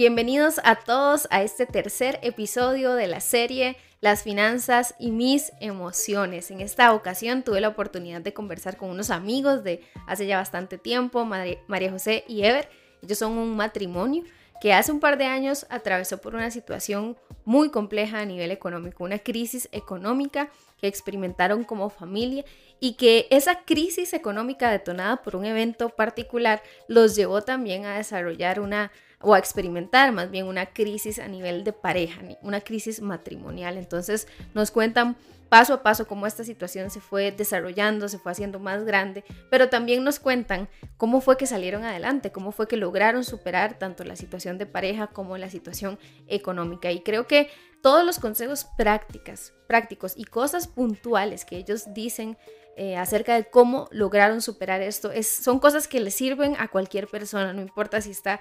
[0.00, 6.50] Bienvenidos a todos a este tercer episodio de la serie Las finanzas y mis emociones.
[6.50, 10.78] En esta ocasión tuve la oportunidad de conversar con unos amigos de hace ya bastante
[10.78, 12.70] tiempo, María José y Ever.
[13.02, 14.24] Ellos son un matrimonio
[14.62, 19.04] que hace un par de años atravesó por una situación muy compleja a nivel económico,
[19.04, 20.48] una crisis económica
[20.80, 22.46] que experimentaron como familia
[22.80, 28.60] y que esa crisis económica detonada por un evento particular los llevó también a desarrollar
[28.60, 28.90] una
[29.22, 33.76] o a experimentar más bien una crisis a nivel de pareja, una crisis matrimonial.
[33.76, 35.16] Entonces nos cuentan
[35.50, 39.68] paso a paso cómo esta situación se fue desarrollando, se fue haciendo más grande, pero
[39.68, 44.16] también nos cuentan cómo fue que salieron adelante, cómo fue que lograron superar tanto la
[44.16, 46.90] situación de pareja como la situación económica.
[46.92, 47.50] Y creo que
[47.82, 52.38] todos los consejos prácticas, prácticos y cosas puntuales que ellos dicen
[52.76, 57.08] eh, acerca de cómo lograron superar esto, es, son cosas que le sirven a cualquier
[57.08, 58.40] persona, no importa si está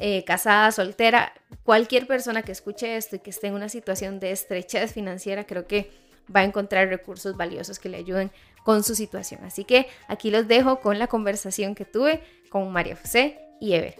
[0.00, 4.30] eh, casada, soltera, cualquier persona que escuche esto y que esté en una situación de
[4.32, 5.90] estrechez financiera, creo que
[6.34, 8.30] va a encontrar recursos valiosos que le ayuden
[8.64, 9.44] con su situación.
[9.44, 13.96] Así que aquí los dejo con la conversación que tuve con María José y Ever.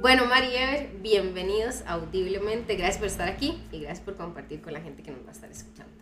[0.00, 2.74] Bueno, María Ever, bienvenidos audiblemente.
[2.74, 5.32] Gracias por estar aquí y gracias por compartir con la gente que nos va a
[5.32, 5.92] estar escuchando.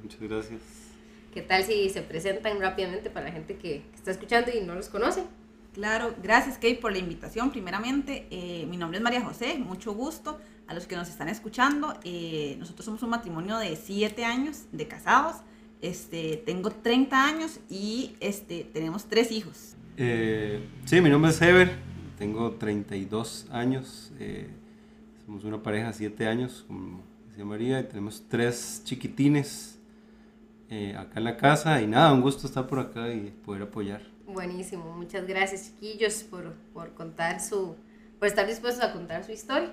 [0.00, 0.95] Muchas gracias.
[1.36, 4.88] ¿Qué tal si se presentan rápidamente para la gente que, está escuchando y no los
[4.88, 5.22] conoce?
[5.74, 7.50] Claro, gracias Kate por la invitación.
[7.50, 11.92] Primeramente, eh, mi nombre es María José, mucho gusto a los que nos están escuchando.
[12.04, 15.36] Eh, nosotros somos un matrimonio de 7 años de casados.
[15.82, 19.76] Este, tengo 30 años y este, tenemos tres hijos.
[19.98, 21.70] Eh, sí, mi nombre es Ever,
[22.18, 24.10] tengo 32 años.
[25.26, 29.75] somos una pareja de 7 años, como decía María, y tenemos tres chiquitines
[30.68, 34.02] eh, acá en la casa y nada, un gusto estar por acá y poder apoyar.
[34.26, 37.76] Buenísimo, muchas gracias chiquillos por, por contar su,
[38.18, 39.70] por estar dispuestos a contar su historia.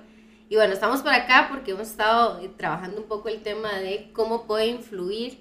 [0.50, 4.12] Y bueno, estamos por acá porque hemos estado eh, trabajando un poco el tema de
[4.14, 5.40] cómo puede influir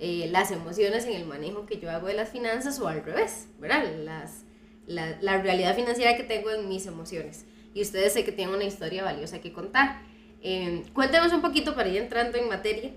[0.00, 3.46] eh, las emociones en el manejo que yo hago de las finanzas o al revés,
[3.60, 3.84] ¿verdad?
[4.02, 4.44] Las,
[4.86, 7.46] la, la, realidad financiera que tengo en mis emociones.
[7.72, 10.00] Y ustedes sé que tienen una historia valiosa que contar.
[10.92, 12.90] cuéntenos un poquito para ir entrando en materia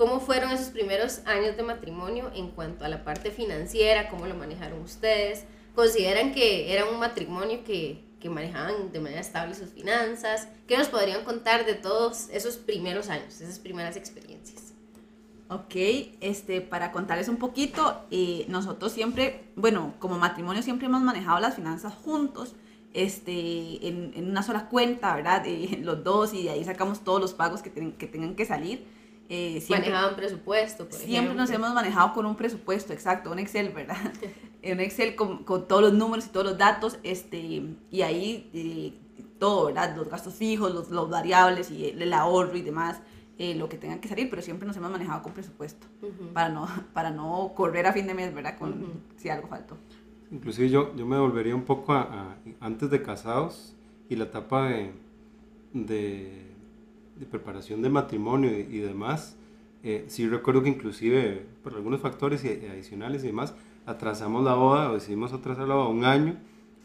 [0.00, 4.08] ¿Cómo fueron esos primeros años de matrimonio en cuanto a la parte financiera?
[4.08, 5.44] ¿Cómo lo manejaron ustedes?
[5.74, 10.48] ¿Consideran que era un matrimonio que, que manejaban de manera estable sus finanzas?
[10.66, 14.72] ¿Qué nos podrían contar de todos esos primeros años, esas primeras experiencias?
[15.50, 15.74] Ok,
[16.22, 21.56] este, para contarles un poquito, eh, nosotros siempre, bueno, como matrimonio siempre hemos manejado las
[21.56, 22.54] finanzas juntos,
[22.94, 25.42] este, en, una sola cuenta, ¿verdad?
[25.46, 28.98] Eh, los dos y de ahí sacamos todos los pagos que, que tengan que salir.
[29.32, 33.68] Eh, siempre, Manejaban presupuesto, por Siempre nos hemos manejado con un presupuesto, exacto, un Excel,
[33.68, 33.96] ¿verdad?
[34.64, 38.92] un Excel con, con, todos los números y todos los datos, este, y ahí eh,
[39.38, 39.94] todo, ¿verdad?
[39.96, 43.02] Los gastos fijos, los, los variables y el, ahorro y demás,
[43.38, 45.86] eh, lo que tenga que salir, pero siempre nos hemos manejado con presupuesto,
[46.34, 48.58] para, no, para no correr a fin de mes, ¿verdad?
[48.58, 48.84] Con,
[49.16, 49.76] Si algo faltó.
[50.32, 53.76] Inclusive yo, yo me volvería un poco a, antes de casados
[54.08, 54.92] y la etapa de,
[55.72, 56.49] de
[57.20, 59.36] de preparación de matrimonio y, demás,
[59.84, 63.54] eh, sí recuerdo que inclusive por algunos factores adicionales y demás,
[63.86, 66.36] atrasamos la boda o decidimos atrasar la boda un año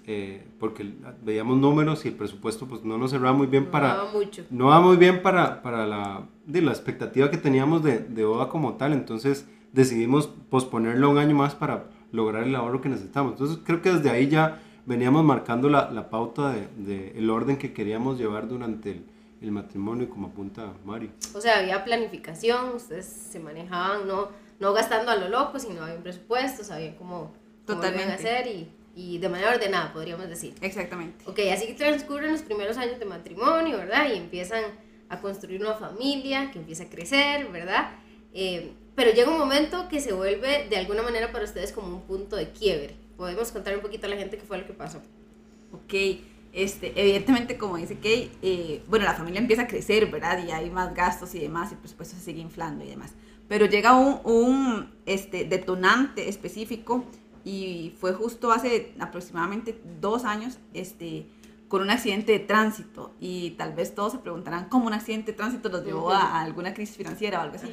[0.07, 0.93] eh, porque
[1.23, 3.95] veíamos números y el presupuesto pues no nos cerraba muy bien para...
[3.95, 4.43] No mucho.
[4.51, 8.47] No va muy bien para, para la, de la expectativa que teníamos de, de, boda
[8.49, 13.31] como tal, entonces decidimos posponerlo un año más para lograr el ahorro que necesitamos.
[13.31, 17.57] Entonces creo que desde ahí ya veníamos marcando la, la pauta de, de, el orden
[17.57, 19.05] que queríamos llevar durante el,
[19.41, 21.11] el matrimonio, como apunta Mari.
[21.33, 24.29] O sea, había planificación, ustedes se manejaban no,
[24.59, 27.33] no gastando a lo loco, sino había un presupuesto, sabían cómo,
[27.65, 30.55] cómo iban a hacer y, y, de manera ordenada, podríamos decir.
[30.61, 31.25] Exactamente.
[31.27, 34.09] Ok, así que transcurren los primeros años de matrimonio, ¿verdad?
[34.13, 34.63] Y empiezan
[35.09, 37.91] a construir una familia que empieza a crecer, ¿verdad?
[38.33, 42.01] Eh, pero llega un momento que se vuelve de alguna manera para ustedes como un
[42.03, 42.95] punto de quiebre.
[43.17, 45.01] Podemos contar un poquito a la gente qué fue lo que pasó.
[45.73, 45.93] Ok.
[46.55, 50.41] Este, evidentemente, como dice Kay, eh, bueno, la familia empieza a crecer, ¿verdad?
[50.47, 53.11] Y hay más gastos y demás, y por supuesto se sigue inflando y demás.
[53.49, 57.03] Pero llega un, un este, detonante específico
[57.43, 61.27] y fue justo hace aproximadamente dos años, este,
[61.67, 63.11] con un accidente de tránsito.
[63.19, 66.73] Y tal vez todos se preguntarán cómo un accidente de tránsito los llevó a, alguna
[66.73, 67.67] crisis financiera o algo así.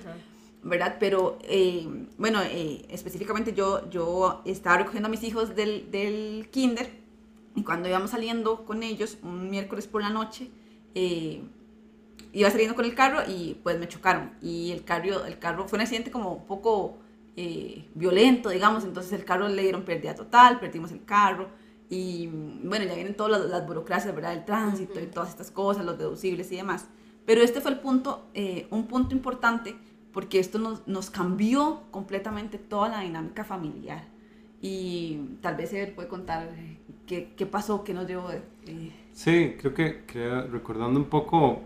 [0.64, 0.96] ¿verdad?
[0.99, 1.87] Pero, eh,
[2.19, 7.01] bueno, eh, específicamente yo, yo estaba recogiendo a mis hijos del, del kinder
[7.54, 10.50] y cuando íbamos saliendo con ellos, un miércoles por la noche,
[10.94, 11.43] eh,
[12.32, 14.32] iba saliendo con el carro y pues me chocaron.
[14.40, 16.99] Y el carro, el carro fue un accidente como un poco
[17.37, 21.49] eh, violento, digamos, entonces el carro le dieron pérdida total, perdimos el carro
[21.90, 22.26] y
[22.64, 24.32] bueno, ya vienen todas las, burocracias, ¿verdad?
[24.32, 26.87] El tránsito y todas estas cosas, los deducibles y demás.
[27.26, 29.76] Pero este fue el punto, eh, un punto importante
[30.12, 34.11] porque esto nos, nos, cambió completamente toda la dinámica familiar.
[34.62, 36.48] Y tal vez él puede contar
[37.06, 38.30] qué, qué pasó, qué nos llevó.
[38.30, 38.92] Eh.
[39.12, 40.02] Sí, creo que,
[40.50, 41.62] recordando un poco,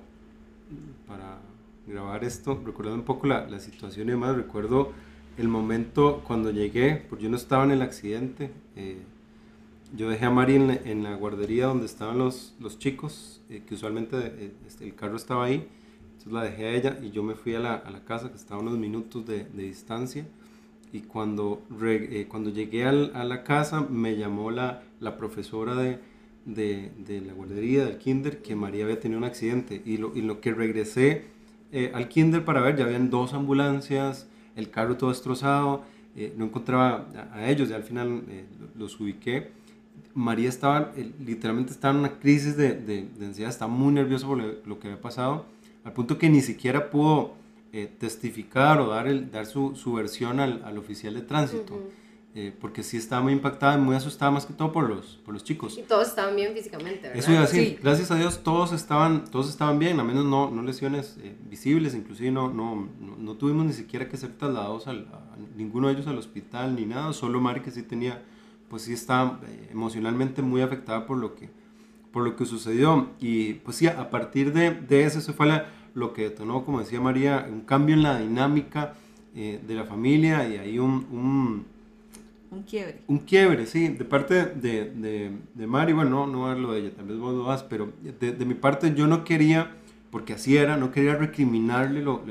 [1.06, 1.38] para
[1.86, 4.92] grabar esto, recordando un poco la, la situación y demás, recuerdo
[5.38, 8.50] el momento cuando llegué, porque yo no estaba en el accidente.
[8.74, 8.98] Eh,
[9.94, 14.16] yo dejé a Mari en la, guardería donde estaban los, los chicos, eh, que usualmente
[14.18, 15.68] eh, este, el carro estaba ahí.
[16.06, 18.36] Entonces la dejé a ella y yo me fui a la, a la casa, que
[18.36, 20.26] estaba a unos minutos de, de distancia.
[20.96, 25.98] Y cuando, eh, cuando llegué al, a la casa, me llamó la, la profesora de,
[26.44, 29.82] de, de, la guardería, del kinder, que María había tenido un accidente.
[29.84, 31.24] Y lo, y lo que regresé
[31.92, 35.84] al kinder para ver, ya habían dos ambulancias, el carro todo destrozado.
[36.36, 38.22] no encontraba a, ellos, ya al final
[38.78, 39.50] los ubiqué
[40.16, 44.38] María estaba, eh, literalmente estaba en una crisis de, de, ansiedad, estaba muy nerviosa por
[44.38, 45.44] lo, que había pasado,
[45.84, 47.34] al punto que ni siquiera pudo
[47.72, 51.82] eh, testificar o dar, el, dar su, su versión al, al, oficial de tránsito.
[52.38, 55.32] Eh, porque sí estaba muy impactada y muy asustada más que todo por los, por
[55.32, 55.78] los chicos.
[55.78, 57.16] Y todos estaban bien físicamente, ¿verdad?
[57.16, 60.50] Eso iba a decir, gracias a Dios todos estaban, todos estaban bien, a menos no,
[60.50, 61.16] no lesiones
[61.48, 65.94] visibles, inclusive no, no, no, tuvimos ni siquiera que ser trasladados al, a, ninguno de
[65.94, 68.22] ellos al hospital ni nada, solo Mari que sí tenía
[68.68, 71.50] pues sí está eh, emocionalmente muy afectada por lo que,
[72.12, 73.10] por lo que sucedió.
[73.20, 75.46] Y pues sí, a partir de, de eso, eso fue
[75.96, 78.92] lo que detonó, como decía María, un cambio en la dinámica
[79.34, 81.66] eh, de la familia y ahí un, un,
[82.50, 83.00] un, quiebre.
[83.06, 86.90] Un quiebre, sí, de parte de, de, de Mari, bueno, no, no hablo de ella,
[86.94, 89.74] tal vez vos lo vas, pero de, de, mi parte yo no quería,
[90.10, 92.22] porque así era, no quería recriminarle lo,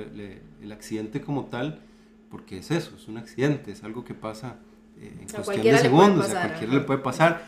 [0.62, 1.81] el accidente como tal,
[2.29, 4.59] porque es eso, es un accidente, es algo que pasa
[5.01, 7.47] eh, en cuestión de segundos, a cualquiera le puede pasar.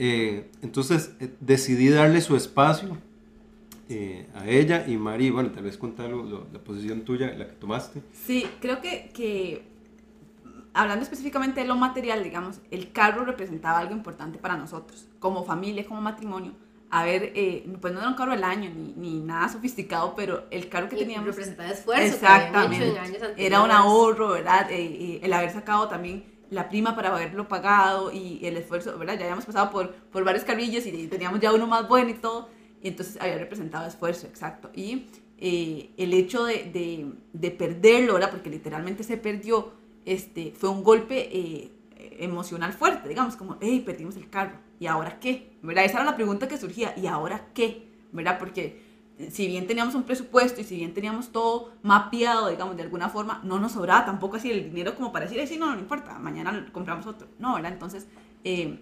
[0.00, 2.96] Eh, entonces eh, decidí darle su espacio
[4.34, 8.02] a ella y Mari, bueno, tal vez contar la posición tuya, la que tomaste.
[8.12, 9.62] Sí, creo que, que
[10.74, 15.86] hablando específicamente de lo material, digamos, el carro representaba algo importante para nosotros, como familia,
[15.86, 16.52] como matrimonio.
[16.90, 17.32] A ver,
[17.80, 20.96] pues no era un carro del año ni, ni nada sofisticado, pero el carro que
[20.96, 21.26] teníamos.
[21.26, 22.02] Representaba esfuerzo.
[22.02, 22.94] Exactamente.
[23.36, 24.68] era un ahorro, ¿verdad?
[24.70, 29.14] el haber sacado también la prima para haberlo pagado y el esfuerzo, ¿verdad?
[29.14, 32.48] Ya habíamos pasado por, por varios carrillos y teníamos ya uno más bueno y todo,
[32.82, 34.70] y entonces había representado esfuerzo, exacto.
[34.74, 35.06] Y
[35.38, 38.30] eh, el hecho de, de, de, perderlo, ¿verdad?
[38.30, 39.72] Porque literalmente se perdió,
[40.04, 41.72] este, fue un golpe eh,
[42.18, 45.52] emocional fuerte, digamos, como, hey, perdimos el carro, ¿y ahora qué?
[45.62, 45.84] ¿Verdad?
[45.84, 47.88] Esa era la pregunta que surgía, ¿y ahora qué?
[48.12, 48.38] ¿Verdad?
[48.38, 48.88] Porque
[49.30, 53.40] si bien teníamos un presupuesto y si bien teníamos todo mapeado, digamos, de alguna forma,
[53.42, 56.68] no nos sobraba tampoco así el dinero como para decir, sí, no, no importa, mañana
[56.72, 57.28] compramos otro.
[57.38, 57.72] No, ¿verdad?
[57.72, 58.06] Entonces,
[58.44, 58.80] eh,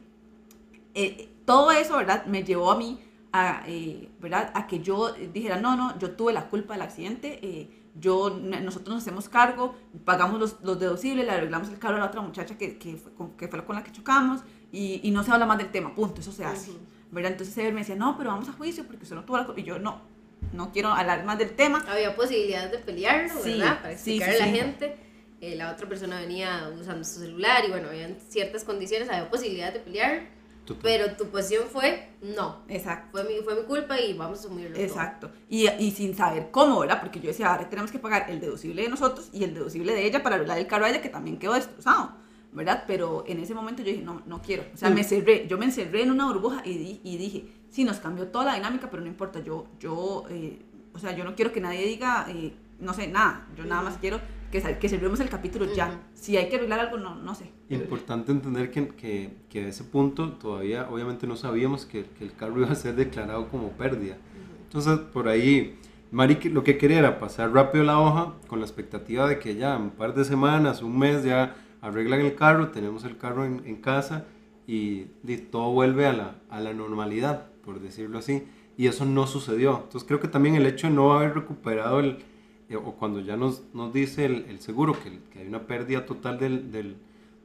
[0.94, 2.26] eh, todo eso, ¿verdad?
[2.26, 3.00] Me llevó a mí
[3.36, 4.50] a, eh, ¿verdad?
[4.54, 9.02] A que yo dijera, no, no, yo tuve la culpa del accidente, yo, nosotros nos
[9.02, 9.74] hacemos cargo,
[10.04, 13.12] pagamos los, los, deducibles, le arreglamos el carro a la otra muchacha que, que, fue,
[13.14, 15.94] con, que fue con la que chocamos y, y, no se habla más del tema,
[15.94, 16.72] punto, eso se hace.
[17.10, 17.32] ¿verdad?
[17.32, 19.60] Entonces él me decía, no, pero vamos a juicio porque usted no tuvo la culpa.
[19.60, 20.02] Y yo, no,
[20.52, 21.84] no quiero hablar más del tema.
[21.88, 23.80] Había posibilidades de pelearlo, ¿verdad?
[23.80, 24.96] Para explicarle a la gente.
[25.40, 29.74] Eh, la otra persona venía usando su celular y bueno, había ciertas condiciones, había posibilidades
[29.74, 30.35] de pelear.
[30.74, 32.62] Pero tu posición fue no.
[32.68, 33.08] Exacto.
[33.12, 34.76] Fue mi, fue mi culpa y vamos a asumirlo.
[34.76, 35.30] Exacto.
[35.48, 37.00] Y, y, sin saber cómo, ¿verdad?
[37.00, 40.06] Porque yo decía, ahora tenemos que pagar el deducible de nosotros y el deducible de
[40.06, 42.12] ella para arreglar el carro a ella que también quedó destrozado,
[42.52, 42.84] ¿verdad?
[42.86, 44.64] Pero en ese momento yo dije, no, no quiero.
[44.74, 47.98] O sea, me cerré, yo me encerré en una burbuja y, y dije, sí, nos
[47.98, 50.62] cambió toda la dinámica, pero no importa, yo, yo, eh,
[50.94, 53.98] o sea, yo no quiero que nadie diga, eh, no sé, nada, yo nada más
[53.98, 54.20] quiero
[54.62, 56.00] que, que cerremos el capítulo ya.
[56.14, 57.50] Si hay que arreglar algo, no, no sé.
[57.68, 62.34] Importante entender que, que, que, a ese punto todavía, obviamente no sabíamos que, que, el
[62.34, 64.16] carro iba a ser declarado como pérdida.
[64.64, 65.78] Entonces, por ahí,
[66.10, 69.76] Mari lo que quería era pasar rápido la hoja con la expectativa de que ya
[69.76, 73.76] un par de semanas, un mes, ya arreglan el carro, tenemos el carro en, en
[73.76, 74.24] casa
[74.66, 78.44] y, y, todo vuelve a la, a la normalidad por decirlo así,
[78.78, 79.80] y eso no sucedió.
[79.82, 82.18] Entonces creo que también el hecho de no haber recuperado el,
[82.68, 86.06] eh, o cuando ya nos, nos dice el, el seguro que, que, hay una pérdida
[86.06, 86.96] total del, del,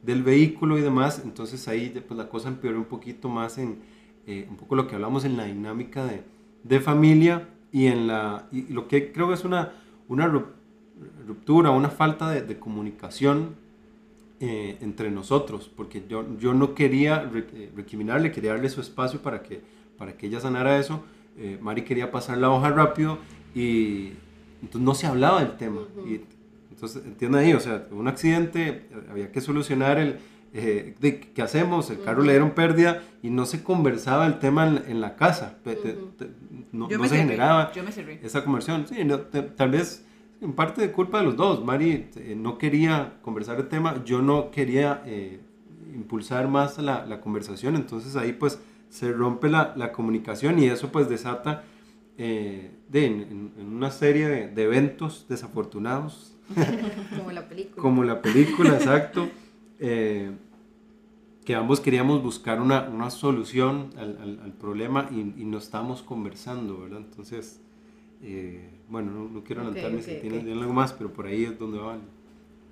[0.01, 3.79] del, vehículo y demás, entonces ahí pues la cosa empeoró un poquito más en
[4.27, 6.23] eh, un poco lo que hablamos en la dinámica de,
[6.63, 9.73] de familia y en la, y lo que creo que es una,
[10.07, 13.55] una ruptura, una falta de, de comunicación
[14.39, 17.29] eh, entre nosotros, porque yo, yo no quería
[17.75, 19.61] recriminarle, quería darle su espacio para que
[20.01, 21.03] para que ella sanara eso,
[21.37, 23.19] eh, Mari quería pasar la hoja rápido
[23.53, 24.13] y
[24.61, 25.81] entonces no se hablaba del tema.
[26.05, 26.21] y,
[26.71, 30.17] entonces entiende ahí, o sea, un accidente, había que solucionar el,
[30.53, 31.89] eh, de, ¿qué hacemos?
[31.91, 35.59] El carro le dieron pérdida y no se conversaba el tema en, la casa,
[36.71, 37.71] no, se generaba
[38.23, 38.87] esa conversión.
[38.87, 38.95] Sí,
[39.55, 40.05] tal vez
[40.41, 44.21] en parte de culpa de los dos, Mari eh, no quería conversar el tema, yo
[44.21, 45.39] no quería eh,
[45.93, 50.91] impulsar más la, la, conversación, entonces ahí pues se rompe la, la comunicación y eso
[50.91, 51.63] pues desata
[52.17, 56.35] de, en, una serie de, eventos desafortunados.
[57.17, 57.81] Como la película.
[57.81, 59.29] Como la película, exacto.
[59.83, 60.29] Eh,
[61.43, 66.81] que ambos queríamos buscar una, una solución al, al, problema y, y, no estamos conversando,
[66.81, 66.99] ¿verdad?
[66.99, 67.59] Entonces,
[68.23, 71.95] eh, bueno, no, quiero adelantarme si tienen algo más, pero por ahí es donde va
[71.95, 72.01] el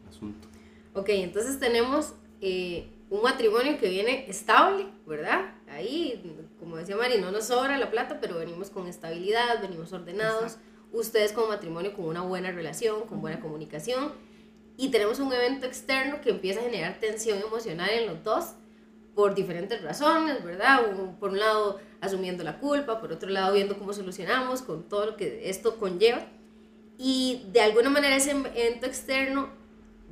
[0.08, 0.48] asunto.
[0.94, 5.56] Ok, entonces tenemos eh, un matrimonio que viene estable, ¿verdad?
[5.70, 6.22] Ahí,
[6.60, 10.58] como decía Mari, no nos sobra la plata, pero venimos con estabilidad, venimos ordenados.
[10.92, 14.14] Ustedes como matrimonio con una buena relación, con buena comunicación.
[14.78, 18.54] Y tenemos un evento externo que empieza a generar tensión emocional en los dos
[19.14, 20.82] por diferentes razones, ¿verdad?
[21.20, 25.18] Por un lado, asumiendo la culpa, por otro lado, viendo cómo solucionamos con todo lo
[25.18, 26.26] que esto conlleva.
[26.98, 29.50] Y de alguna manera ese evento externo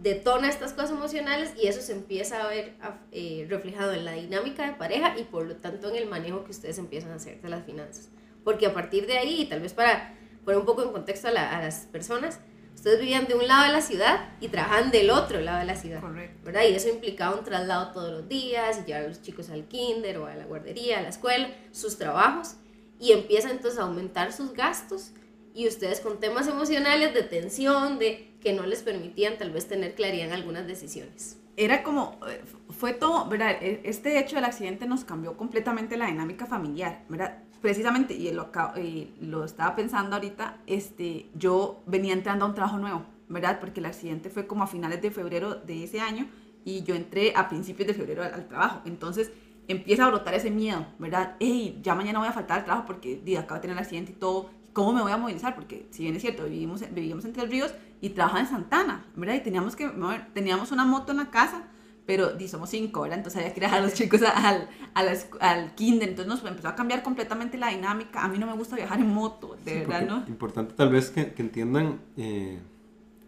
[0.02, 2.76] detona estas cosas emocionales y eso se empieza a ver
[3.12, 6.52] eh, reflejado en la dinámica de pareja y por lo tanto en el manejo que
[6.52, 8.10] ustedes empiezan a hacer de las finanzas.
[8.44, 10.14] Porque a partir de ahí, tal vez para
[10.46, 12.40] poner un poco en contexto a, las personas,
[12.74, 15.76] ustedes vivían de un lado de la ciudad y trabajaban del otro lado de la
[15.76, 16.00] ciudad.
[16.00, 16.40] Correcto.
[16.46, 16.62] ¿verdad?
[16.70, 20.20] Y eso implicaba un traslado todos los días, y llevar a los chicos al kinder
[20.20, 22.56] o a la guardería, a la escuela, sus trabajos,
[23.00, 25.12] y empieza entonces a aumentar sus gastos
[25.54, 29.96] y ustedes con temas emocionales de tensión, de que no les permitían tal vez tener
[29.96, 31.40] claridad en algunas decisiones.
[31.56, 33.58] Era como, eh, fue todo, ¿verdad?
[33.62, 37.40] E, este hecho del accidente nos cambió completamente la dinámica familiar, ¿verdad?
[37.62, 42.78] Precisamente, y lo, y lo estaba pensando ahorita, este, yo venía entrando a un trabajo
[42.78, 43.60] nuevo, ¿verdad?
[43.60, 46.28] Porque el accidente fue como a finales de febrero de ese año
[46.64, 48.82] y yo entré a principios de febrero al, trabajo.
[48.86, 49.32] Entonces
[49.68, 51.36] empieza a brotar ese miedo, ¿verdad?
[51.40, 54.12] Hey, ya mañana voy a faltar al trabajo porque di, acabo de tener el accidente
[54.12, 55.56] y todo ¿cómo me voy a movilizar?
[55.56, 59.36] Porque si bien es cierto, vivimos, vivíamos en Tres Ríos y trabajaba en Santana, ¿verdad?
[59.36, 61.68] Y teníamos que mover, teníamos una moto en la casa,
[62.06, 63.18] pero di, somos cinco, ¿verdad?
[63.18, 66.76] Entonces había que dejar a los chicos al, al, al kinder, entonces nos empezó a
[66.76, 68.24] cambiar completamente la dinámica.
[68.24, 70.24] A mí no me gusta viajar en moto, de verdad, ¿no?
[70.28, 72.00] Importante tal vez que, que entiendan...
[72.16, 72.60] Eh,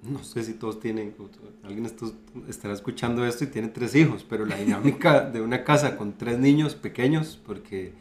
[0.01, 1.13] no sé si todos tienen,
[1.61, 1.85] alguien
[2.47, 6.39] estará escuchando esto y tiene tres hijos, pero la dinámica de una casa con tres
[6.39, 7.91] niños pequeños, porque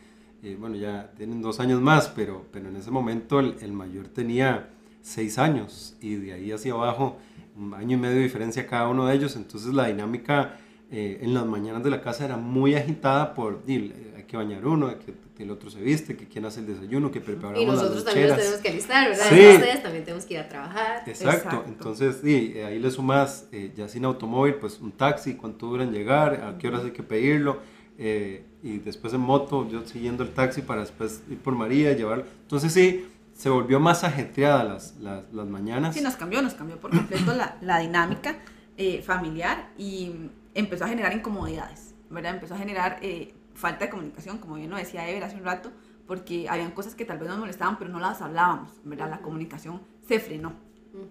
[0.43, 4.07] eh, bueno, ya tienen dos años más, pero, pero en ese momento el, el, mayor
[4.09, 4.69] tenía
[5.03, 7.19] seis años y de ahí hacia abajo
[7.57, 10.57] un año y medio de diferencia cada uno de ellos, entonces la dinámica
[10.91, 14.95] eh, en las mañanas de la casa era muy agitada por, hay que bañar uno,
[14.99, 18.29] que, el otro se viste, que quién hace el desayuno, que preparamos Y nosotros también
[18.29, 19.27] nos tenemos que alistar, ¿verdad?
[19.29, 19.49] Sí.
[19.55, 21.03] Ustedes también tenemos que ir a trabajar.
[21.07, 25.93] Exacto, entonces sí, eh, ahí le sumas ya sin automóvil, pues un taxi, cuánto duran
[25.93, 27.61] llegar, a qué horas hay que pedirlo
[27.99, 32.25] eh, y después en moto, yo siguiendo el taxi para después ir por María, llevar.
[32.43, 35.95] Entonces sí, se volvió más ajetreada las, las, las mañanas.
[35.95, 38.37] Sí, nos cambió, nos cambió por completo la, la dinámica
[38.77, 40.13] eh, familiar y
[40.55, 42.35] empezó a generar incomodidades, ¿verdad?
[42.35, 45.73] Empezó a generar eh, falta de comunicación, como bien lo decía Ever hace un rato,
[46.07, 49.11] porque habían cosas que tal vez nos molestaban, pero no las hablábamos, ¿verdad?
[49.11, 50.55] La comunicación se frenó.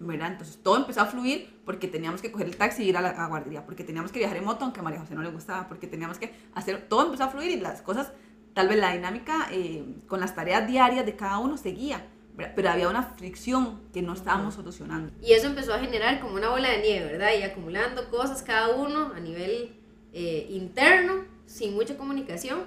[0.00, 0.32] ¿Verdad?
[0.32, 3.26] Entonces todo empezó a fluir porque teníamos que coger el taxi y ir a la
[3.26, 5.86] guardería, porque teníamos que viajar en moto aunque a María José no le gustaba, porque
[5.86, 8.12] teníamos que hacer, todo empezó a fluir y las cosas,
[8.54, 12.06] tal vez la dinámica eh, con las tareas diarias de cada uno seguía,
[12.54, 15.12] pero había una fricción que no estábamos solucionando.
[15.20, 17.30] Y eso empezó a generar como una bola de nieve, ¿verdad?
[17.38, 19.76] Y acumulando cosas cada uno a nivel
[20.12, 22.60] eh, interno, sin mucha comunicación.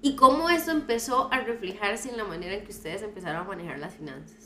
[0.00, 3.78] Y cómo eso empezó a reflejarse en la manera en que ustedes empezaron a manejar
[3.78, 4.43] las finanzas.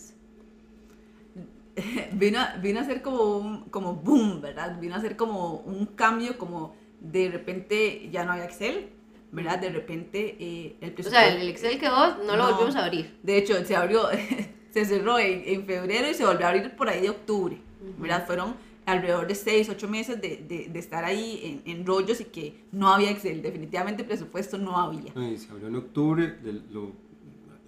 [2.13, 4.79] vino, a, vino a ser como un como boom, ¿verdad?
[4.81, 8.91] Vino a ser como un cambio, como de repente ya no había Excel,
[9.33, 9.59] ¿verdad?
[9.59, 11.27] De repente eh, el presupuesto...
[11.27, 13.19] O sea, el Excel quedó, no lo volvimos a abrir.
[13.23, 14.09] De hecho, se abrió,
[14.71, 17.59] se cerró en, febrero y se volvió a abrir por ahí de octubre,
[17.99, 18.27] ¿verdad?
[18.27, 18.55] Fueron
[18.87, 22.65] alrededor de 6, 8 meses de, de, de estar ahí en, en, rollos y que
[22.73, 25.13] no había Excel, definitivamente presupuesto no había.
[25.13, 26.39] se abrió en octubre,
[26.71, 26.93] lo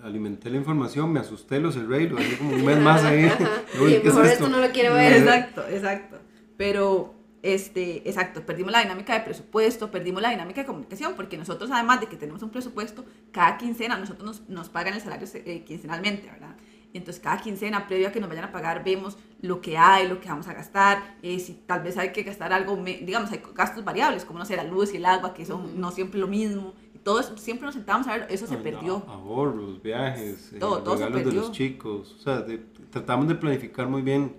[0.02, 3.30] alimenté la información, me asusté, lo cerré y lo dejé como un mes más ahí.
[3.74, 4.48] y mejor esto?
[4.48, 5.12] no lo quiero ver.
[5.14, 6.18] Exacto, exacto.
[6.56, 11.70] Pero, este, exacto, perdimos la dinámica de presupuesto, perdimos la dinámica de comunicación, porque nosotros,
[11.70, 15.64] además de que tenemos un presupuesto, cada quincena nosotros nos, nos pagan el salario eh,
[15.64, 16.56] quincenalmente, ¿verdad?
[16.92, 20.08] Y entonces cada quincena, previo a que nos vayan a pagar, vemos lo que hay,
[20.08, 23.40] lo que vamos a gastar, eh, si tal vez hay que gastar algo, digamos, hay
[23.54, 26.26] gastos variables, como no sé, la luz y el agua, que son no siempre lo
[26.26, 29.02] mismo, todo siempre nos sentábamos a ver, eso se perdió.
[29.08, 32.44] Ahorros, viajes, todo, eh, regalos de los chicos, o sea,
[32.90, 34.36] tratamos de planificar muy bien.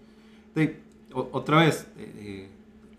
[0.54, 0.82] De,
[1.14, 2.50] otra vez, eh,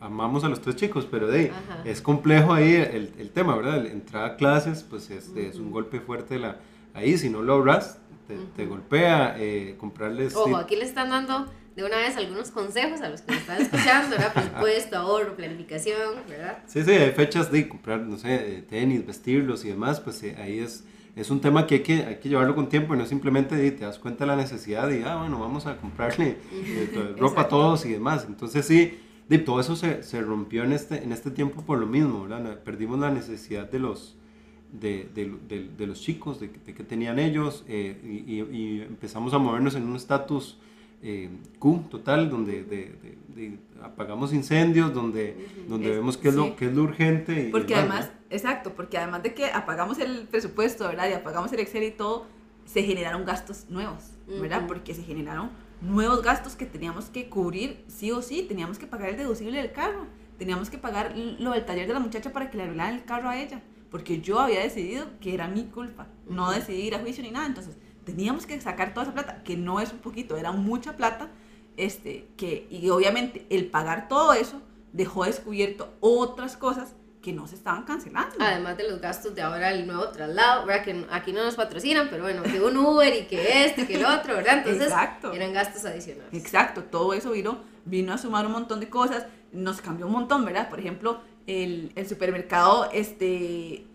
[0.01, 1.53] amamos a los tres chicos, pero de,
[1.85, 3.87] es complejo ahí el, el, tema, ¿verdad?
[3.87, 6.59] Entrar a clases, pues es, es un golpe fuerte la,
[6.95, 10.35] ahí, si no lo logras, te, te golpea, eh, comprarles...
[10.35, 13.63] Ojo, aquí le están dando de una vez algunos consejos a los que me están
[13.63, 14.33] escuchando, ¿verdad?
[14.35, 16.59] Presupuesto, ahorro, planificación, ¿verdad?
[16.67, 20.37] Sí, sí, hay fechas de comprar, no sé, eh, tenis, vestirlos y demás, pues eh,
[20.39, 20.85] ahí es,
[21.17, 23.85] es un tema que hay, que hay que llevarlo con tiempo y no simplemente te
[23.85, 27.87] das cuenta de la necesidad y, ah, bueno, vamos a comprarle eh, ropa a todos
[27.87, 28.27] y demás.
[28.29, 28.99] Entonces sí,
[29.29, 32.61] de, todo eso se, se, rompió en este, en este tiempo por lo mismo, ¿verdad?
[32.63, 34.17] Perdimos la necesidad de los...
[34.73, 39.83] De, de, de, los chicos, de, que tenían ellos, y, y, empezamos a movernos en
[39.83, 40.57] un estatus
[41.03, 41.29] eh,
[41.59, 46.85] Q total, donde de, apagamos incendios, donde, donde vemos qué es, lo, qué es lo
[46.85, 47.49] urgente.
[47.51, 51.09] porque además, exacto, porque además de que apagamos el presupuesto, ¿verdad?
[51.11, 52.27] Y apagamos el Excel y todo,
[52.65, 54.67] se generaron gastos nuevos, ¿verdad?
[54.69, 59.11] Porque se generaron nuevos gastos que teníamos que cubrir sí o sí, teníamos que pagar
[59.11, 60.07] el deducible del carro,
[60.39, 63.29] teníamos que pagar lo del taller de la muchacha para que le arreglaran el carro
[63.29, 67.25] a ella, porque yo había decidido que era mi culpa, no decidí ir a juicio
[67.25, 70.53] ni nada, entonces teníamos que sacar toda esa plata, que no es un poquito, era
[70.53, 71.29] mucha plata,
[71.77, 74.61] este, que, y obviamente el pagar todo eso
[74.93, 78.35] dejó descubierto otras cosas que no se estaban cancelando.
[78.41, 80.85] Además de los gastos de ahora el nuevo traslado, ¿verdad?
[80.85, 84.05] Que aquí no nos patrocinan, pero bueno, que un Uber y que este, que el
[84.05, 84.59] otro, ¿verdad?
[84.59, 85.33] Entonces Exacto.
[85.33, 86.35] eran gastos adicionales.
[86.35, 90.45] Exacto, todo eso vino, vino a sumar un montón de cosas, nos cambió un montón,
[90.45, 90.69] ¿verdad?
[90.69, 93.87] Por ejemplo, el, el, supermercado, este,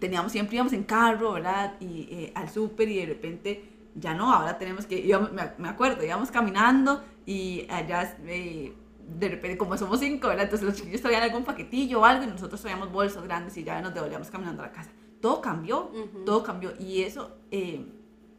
[0.00, 1.74] teníamos, siempre íbamos en carro, ¿verdad?
[1.80, 3.64] Y eh, al súper y de repente
[3.94, 8.72] ya no, ahora tenemos que, íbamos, me, acuerdo, íbamos caminando y allá, eh,
[9.18, 10.44] de repente, como somos cinco, ¿verdad?
[10.44, 13.80] Entonces los chiquillos traían algún paquetillo o algo y nosotros traíamos bolsos grandes y ya
[13.80, 14.90] nos devolvíamos caminando a la casa.
[15.20, 15.90] Todo cambió,
[16.24, 17.36] todo cambió y eso...
[17.50, 17.84] Eh,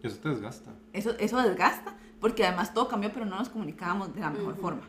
[0.01, 0.71] eso te desgasta.
[0.93, 4.81] Eso, eso desgasta porque además todo cambió, pero no nos comunicábamos de la mejor forma.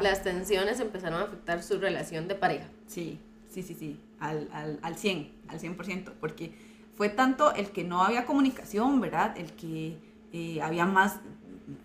[0.00, 2.66] Las tensiones empezaron a afectar su relación de pareja.
[2.86, 6.54] Sí, sí, sí, sí, al, al, al 100, al 100%, porque
[6.96, 9.34] fue tanto el que no había comunicación, ¿verdad?
[9.38, 9.98] El que
[10.32, 11.20] eh, había más,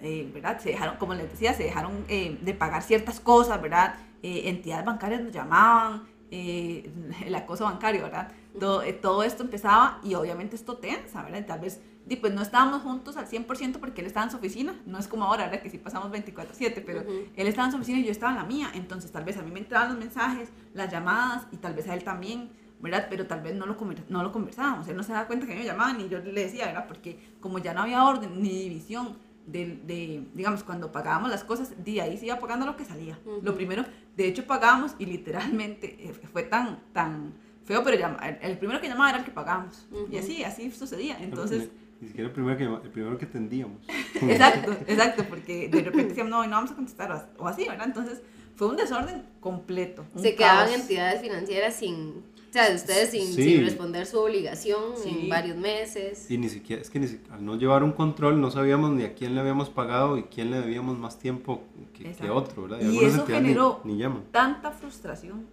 [0.01, 0.59] eh, ¿verdad?
[0.59, 3.95] Se dejaron, como les decía, se dejaron eh, de pagar ciertas cosas, ¿verdad?
[4.27, 8.31] entidades bancarias nos llamaban, el acoso bancario, ¿verdad?
[8.59, 11.45] Todo, todo esto empezaba y obviamente esto tensa, ¿verdad?
[11.45, 14.75] Tal vez y pues no estábamos juntos al 100% porque él estaba en su oficina,
[14.85, 15.61] no es como ahora, ¿verdad?
[15.61, 18.43] Que sí pasamos 24/7, pero él estaba en su oficina y yo estaba en la
[18.43, 21.87] mía, entonces tal vez a mí me entraban los mensajes, las llamadas y tal vez
[21.87, 23.07] a él también, ¿verdad?
[23.09, 23.75] Pero tal vez no lo,
[24.09, 26.19] no lo conversábamos, él no se daba cuenta que a mí me llamaban y yo
[26.19, 26.85] le decía, ¿verdad?
[26.87, 31.73] Porque como ya no había orden ni división de, de digamos, cuando pagábamos las cosas,
[31.83, 33.17] de ahí se iba pagando lo que salía.
[33.41, 33.83] Lo primero,
[34.15, 39.09] de hecho pagábamos y literalmente eh, fue tan, tan feo, pero el primero que llamaba
[39.09, 39.87] era el que pagábamos.
[40.11, 41.17] Y así, así sucedía.
[41.19, 41.71] Entonces...
[42.05, 43.81] Ni siquiera el primero que, el primero que tendíamos.
[44.21, 47.87] exacto, exacto, porque de repente decíamos, no, no vamos a contestar, o así, ¿verdad?
[47.87, 48.21] Entonces
[48.55, 50.05] fue un desorden completo.
[50.15, 55.57] Se quedaban entidades financieras sin, o sea, ustedes sin, sin responder su obligación en varios
[55.57, 56.29] meses.
[56.29, 59.15] Y ni siquiera, es que ni, al no llevar un control no sabíamos ni a
[59.15, 62.81] quién le habíamos pagado y quién le debíamos más tiempo que, que otro, ¿verdad?
[62.81, 65.47] Y, y eso generó ni, ni tanta frustración,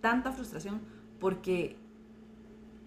[0.00, 0.80] tanta frustración,
[1.18, 1.76] porque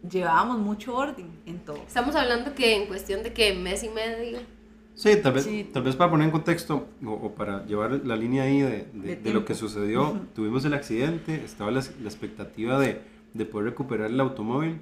[0.07, 1.77] llevábamos mucho orden en todo.
[1.87, 4.39] Estamos hablando que en cuestión de que mes y medio.
[4.95, 8.59] Sí, tal vez, tal vez para poner en contexto o, para llevar la línea ahí
[8.59, 13.01] de, de, lo que sucedió, tuvimos el accidente, estaba la, la expectativa de,
[13.33, 14.81] de, poder recuperar el automóvil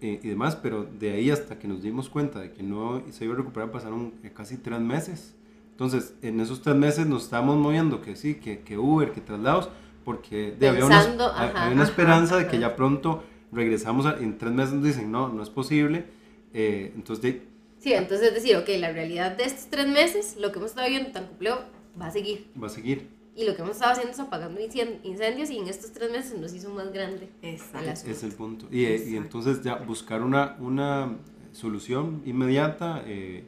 [0.00, 3.24] eh, y demás, pero de ahí hasta que nos dimos cuenta de que no se
[3.24, 5.36] iba a recuperar pasaron casi tres meses.
[5.70, 9.68] Entonces, en esos tres meses nos estábamos moviendo, que sí, que, que Uber, que traslados,
[10.04, 13.22] porque había una, había una esperanza de que ya pronto
[13.52, 16.06] regresamos en tres meses nos dicen, no, no es posible.
[16.54, 17.42] Eh, entonces, de,
[17.78, 20.88] sí, entonces es decir, ok, la realidad de estos tres meses, lo que hemos estado
[20.88, 21.60] viendo tan complejo,
[22.00, 22.46] va a seguir.
[22.60, 23.08] Va a seguir.
[23.34, 26.52] Y lo que hemos estado haciendo es apagando incendios y en estos tres meses nos
[26.52, 27.30] hizo más grande.
[27.40, 28.10] Exacto.
[28.10, 28.68] Es el punto.
[28.70, 31.16] Y, eh, y, entonces ya buscar una, una
[31.52, 33.44] solución inmediata, eh,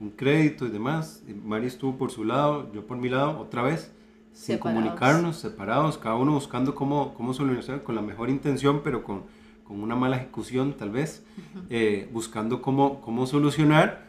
[0.00, 1.22] un crédito y demás.
[1.44, 3.92] Mari estuvo por su lado, yo por mi lado, otra vez
[4.32, 9.24] sin comunicarnos, separados, cada uno buscando cómo, cómo solucionar con la mejor intención, pero con,
[9.70, 11.24] con una mala ejecución tal vez,
[11.70, 14.04] eh, buscando cómo, cómo solucionar.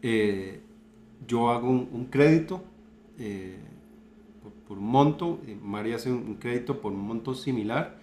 [0.00, 0.62] Eh,
[1.28, 2.64] yo hago un, crédito
[3.18, 3.58] eh,
[4.66, 7.98] por, un monto, María hace un, crédito por un monto similar.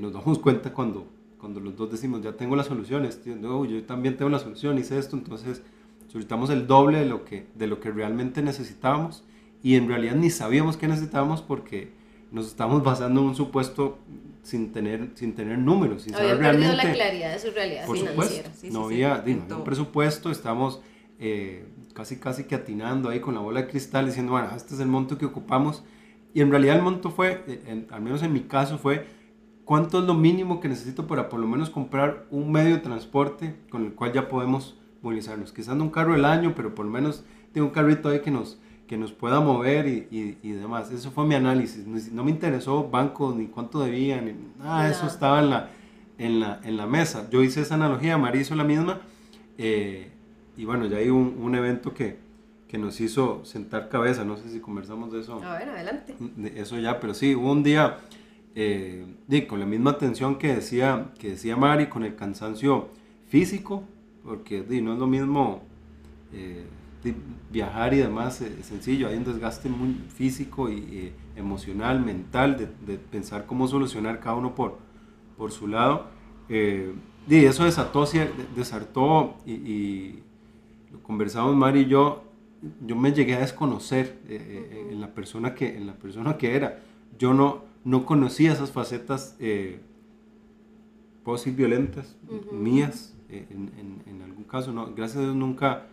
[0.00, 1.06] nos damos cuenta cuando,
[1.38, 5.16] cuando los dos decimos, ya tengo las soluciones, yo también tengo la solución, hice esto,
[5.16, 5.62] entonces
[6.08, 9.22] solicitamos el doble de lo que, de lo que realmente necesitábamos
[9.62, 11.92] y en realidad ni sabíamos qué necesitábamos porque
[12.30, 13.98] nos estábamos basando en un supuesto
[14.42, 16.76] sin tener, sin tener números, sin había saber realmente...
[16.76, 18.50] la claridad de su realidad por financiera.
[18.50, 20.80] Supuesto, no había, un presupuesto, estamos
[21.18, 24.80] eh, casi casi que atinando ahí con la bola de cristal, diciendo, bueno, este es
[24.80, 25.82] el monto que ocupamos.
[26.32, 29.06] Y en realidad el monto fue, eh, al menos en mi caso, fue
[29.64, 33.56] cuánto es lo mínimo que necesito para por lo menos comprar un medio de transporte
[33.70, 35.52] con el cual ya podemos movilizarnos.
[35.52, 38.30] Quizás no un carro del año, pero por lo menos tengo un carrito ahí que
[38.30, 40.90] nos, que nos pueda mover y, y, demás.
[40.90, 41.86] Eso fue mi análisis.
[41.86, 45.68] No, me interesó bancos ni cuánto debían, ni nada, eso estaba en la,
[46.16, 47.28] en, la, en la mesa.
[47.30, 49.00] Yo hice esa analogía, María hizo la misma.
[49.58, 50.10] Eh,
[50.56, 52.16] y bueno, ya hay un, un evento que,
[52.66, 54.24] que, nos hizo sentar cabeza.
[54.24, 55.40] No sé si conversamos de eso.
[55.44, 56.16] A ver, adelante.
[56.18, 57.98] De eso ya, pero sí, hubo un día
[58.54, 59.06] eh,
[59.46, 62.88] con la misma atención que decía, que decía Mari, con el cansancio
[63.28, 63.84] físico,
[64.24, 65.62] porque no es lo mismo.
[66.32, 66.64] Eh,
[67.50, 72.56] viajar y demás es sencillo, hay un desgaste muy físico y emocional, mental,
[72.86, 74.78] de, pensar cómo solucionar cada uno por,
[75.36, 76.06] por su lado.
[76.48, 76.92] Eh,
[77.28, 78.06] y eso desató,
[78.56, 80.22] desartó y, y,
[80.90, 82.24] lo conversamos Mari y yo,
[82.86, 86.56] yo me llegué a desconocer eh, eh, en, la persona que, en la persona que
[86.56, 86.80] era.
[87.18, 89.80] Yo no, no conocía esas facetas, eh,
[91.54, 92.16] violentas,
[92.50, 93.70] mías, en,
[94.06, 94.72] en, algún caso.
[94.72, 95.86] No, gracias a Dios nunca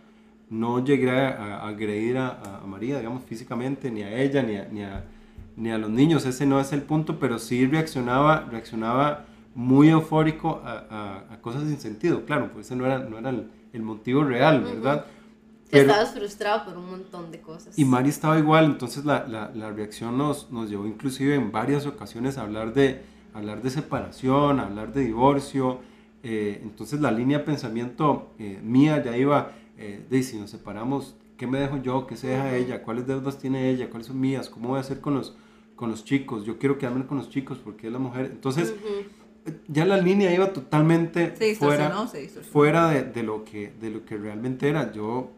[0.48, 5.04] no llegué a, agredir a, María, digamos, físicamente, ni a ella, ni a, ni a,
[5.56, 10.62] ni, a, los niños, ese no es el punto, pero sí reaccionaba, reaccionaba muy eufórico
[10.64, 15.04] a, cosas sin sentido, claro, pues ese no era, no era el, motivo real, ¿verdad?
[15.70, 17.78] Estabas frustrado por un montón de cosas.
[17.78, 21.84] Y María estaba igual, entonces la, la, la, reacción nos, nos llevó inclusive en varias
[21.84, 23.02] ocasiones a hablar de,
[23.34, 25.80] hablar de separación, a hablar de divorcio,
[26.22, 31.16] eh, entonces la línea de pensamiento eh, mía ya iba eh, de si nos separamos,
[31.36, 32.06] ¿qué me dejo yo?
[32.06, 32.82] ¿Qué se deja ella?
[32.82, 33.90] ¿Cuáles deudas tiene ella?
[33.90, 34.48] ¿Cuáles son mías?
[34.48, 35.36] ¿Cómo voy a hacer con los,
[35.74, 36.44] con los chicos?
[36.44, 38.26] Yo quiero quedarme con los chicos porque es la mujer.
[38.26, 38.74] Entonces,
[39.68, 42.06] ya la línea iba totalmente fuera,
[42.50, 44.92] fuera de, de, lo que, de lo que realmente era.
[44.92, 45.30] Yo,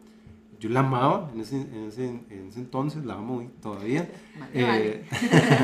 [0.60, 4.08] yo la amaba en ese, en ese, en ese entonces, la amo todavía.
[4.54, 5.04] Eh,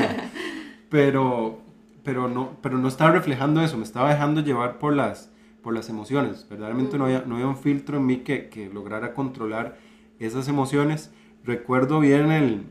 [0.89, 1.59] pero,
[2.03, 5.31] pero, no, pero no estaba reflejando eso, me estaba dejando llevar por las
[5.65, 6.45] por las emociones.
[6.47, 9.79] Verdaderamente no, había, no había un filtro en mí que, que, lograra controlar
[10.19, 11.11] esas emociones.
[11.43, 12.67] Recuerdo bien el,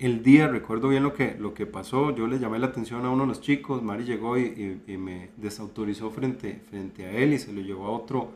[0.00, 2.12] el día, recuerdo bien lo que, lo que pasó.
[2.12, 3.84] Yo le llamé la atención a uno de los chicos.
[3.84, 7.90] Mari llegó y, y, me desautorizó frente, frente a él y se lo llevó a
[7.90, 8.32] otro,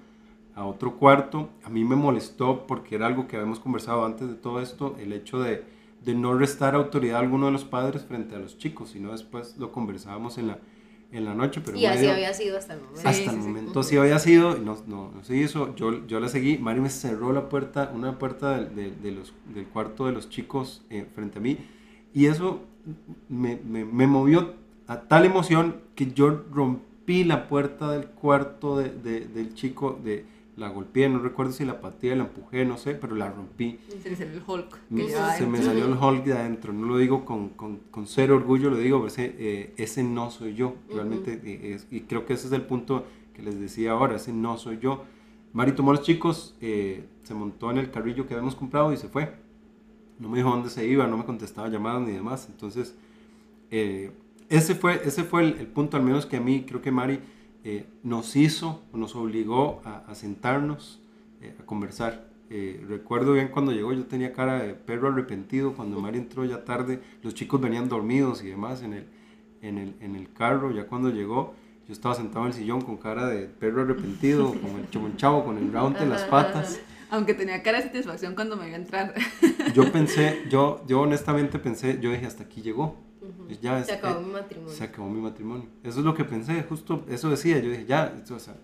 [0.54, 1.50] a otro cuarto.
[1.64, 5.12] A mí me molestó porque era algo que habíamos conversado antes de todo esto, el
[5.12, 5.64] hecho de,
[6.04, 9.56] de no restar autoridad a alguno de los padres frente a los chicos, sino después
[9.58, 10.60] lo conversábamos en la
[11.12, 11.60] en la noche.
[11.64, 13.08] Pero y así había sido hasta el momento.
[13.08, 15.74] Hasta el momento sí, había sido, no, no, no, se hizo.
[15.74, 16.58] Yo, yo la seguí.
[16.58, 20.82] Mari me cerró la puerta, una puerta de, de, los, del cuarto de los chicos
[20.90, 21.58] eh, frente a mí.
[22.14, 22.62] Y eso
[23.28, 24.54] me, me, me, movió
[24.86, 29.98] a tal emoción que yo rompí la puerta del cuarto de, del chico.
[30.02, 33.78] de la golpeé, no recuerdo si la pateé, la empujé, no sé, pero la rompí.
[34.02, 34.78] Se me salió el Hulk.
[35.38, 38.70] se me salió el Hulk de adentro, no lo digo con, con, con cero orgullo,
[38.70, 42.52] lo digo, ese, eh, ese no soy yo, realmente, eh, y creo que ese es
[42.52, 45.04] el punto que les decía ahora, ese no soy yo.
[45.52, 48.96] Mari tomó a los chicos, eh, se montó en el carrillo que habíamos comprado y
[48.96, 49.32] se fue.
[50.18, 52.94] No me dijo dónde se iba, no me contestaba llamadas ni demás, entonces,
[53.70, 57.20] ese fue, ese fue el, el punto, al menos que a mí, creo que Mari
[57.62, 61.00] eh, nos hizo, nos obligó a, sentarnos,
[61.42, 62.28] eh, a conversar.
[62.48, 66.64] Eh, recuerdo bien cuando llegó, yo tenía cara de perro arrepentido, cuando Mari entró ya
[66.64, 69.04] tarde, los chicos venían dormidos y demás en el,
[69.62, 71.54] en el, en el carro, ya cuando llegó,
[71.86, 75.58] yo estaba sentado en el sillón con cara de perro arrepentido, con el chomonchavo, con
[75.58, 76.80] el round en las patas.
[77.10, 79.14] Aunque tenía cara de satisfacción cuando me iba a entrar.
[79.74, 82.96] Yo pensé, yo, yo honestamente pensé, yo dije, hasta aquí llegó
[83.58, 84.74] ya, se acabó mi matrimonio.
[84.74, 85.66] Se acabó mi matrimonio.
[85.82, 87.58] Eso es lo que pensé, justo eso decía.
[87.58, 88.54] Yo dije, ya, o sea,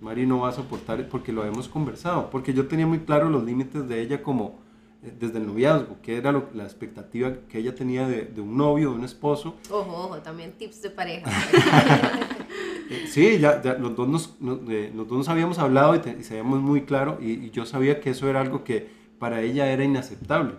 [0.00, 2.30] Mari no va a soportar porque lo habíamos conversado.
[2.30, 4.58] Porque yo tenía muy claro los límites de ella como
[5.02, 8.90] eh, desde el noviazgo, que era la expectativa que ella tenía de, de, un novio,
[8.90, 9.56] de un esposo.
[9.70, 11.30] Ojo, ojo, también tips de pareja.
[13.08, 14.34] sí, ya, ya, los, dos nos,
[14.68, 18.10] eh, los dos nos habíamos hablado y, sabíamos muy claro y, y, yo sabía que
[18.10, 20.54] eso era algo que para ella era inaceptable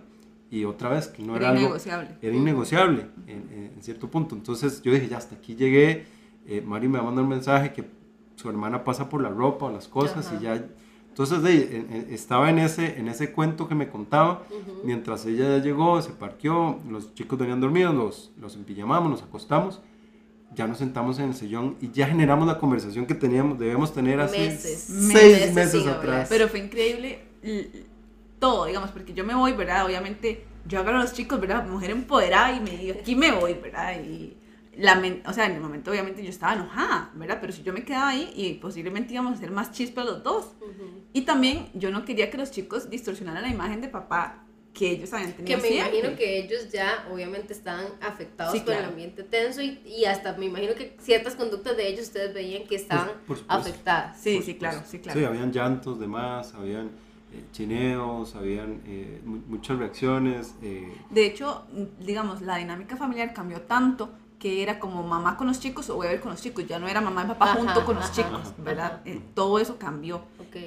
[0.55, 1.61] y otra vez que no era, algo...
[1.61, 2.09] Innegociable.
[2.21, 4.35] Era innegociable en, en, cierto punto.
[4.35, 6.05] Entonces yo dije, ya hasta aquí llegué,
[6.47, 7.83] eh, Mari me va a mandar un mensaje que
[8.35, 10.65] su hermana pasa por la ropa o las cosas y ya...
[11.09, 14.43] Entonces de, estaba en ese, en ese cuento que me contaba,
[14.83, 19.81] mientras ella ya llegó, se parqueó, los chicos venían dormidos, los, los empillamamos, nos acostamos,
[20.53, 24.19] ya nos sentamos en el sillón y ya generamos la conversación que teníamos, debemos tener
[24.19, 24.85] hace meses.
[25.11, 26.27] seis meses atrás.
[26.29, 27.19] Pero fue increíble
[28.45, 29.87] todo, digamos, porque yo me voy, ¿verdad?
[29.87, 31.65] Obviamente, yo agarro a los chicos, ¿verdad?
[31.65, 33.99] Mujer empoderada y me digo, aquí me voy, ¿verdad?
[33.99, 34.37] Y
[35.25, 37.39] o sea, en el momento obviamente yo estaba enojada, ¿verdad?
[37.41, 40.51] Pero si yo me quedaba ahí y posiblemente íbamos a hacer más chispas los dos.
[41.11, 44.43] Y también yo no quería que los chicos distorsionaran la imagen de papá
[44.75, 48.85] que ellos habían tenido Que me imagino que ellos ya obviamente estaban afectados por el
[48.85, 52.75] ambiente tenso y, y, hasta me imagino que ciertas conductas de ellos ustedes veían que
[52.75, 53.09] estaban
[53.47, 54.21] afectadas.
[54.21, 55.19] Sí, sí, claro, sí, claro.
[55.19, 56.91] Sí, habían llantos de más, habían
[57.51, 60.55] chineos, habían eh, muchas reacciones.
[60.61, 60.95] Eh.
[61.09, 61.65] De hecho,
[61.99, 66.07] digamos, la dinámica familiar cambió tanto que era como mamá con los chicos o voy
[66.07, 68.53] a ver con los chicos, ya no era mamá y papá junto con los chicos,
[68.57, 69.01] ¿verdad?
[69.05, 70.21] Eh, todo eso cambió.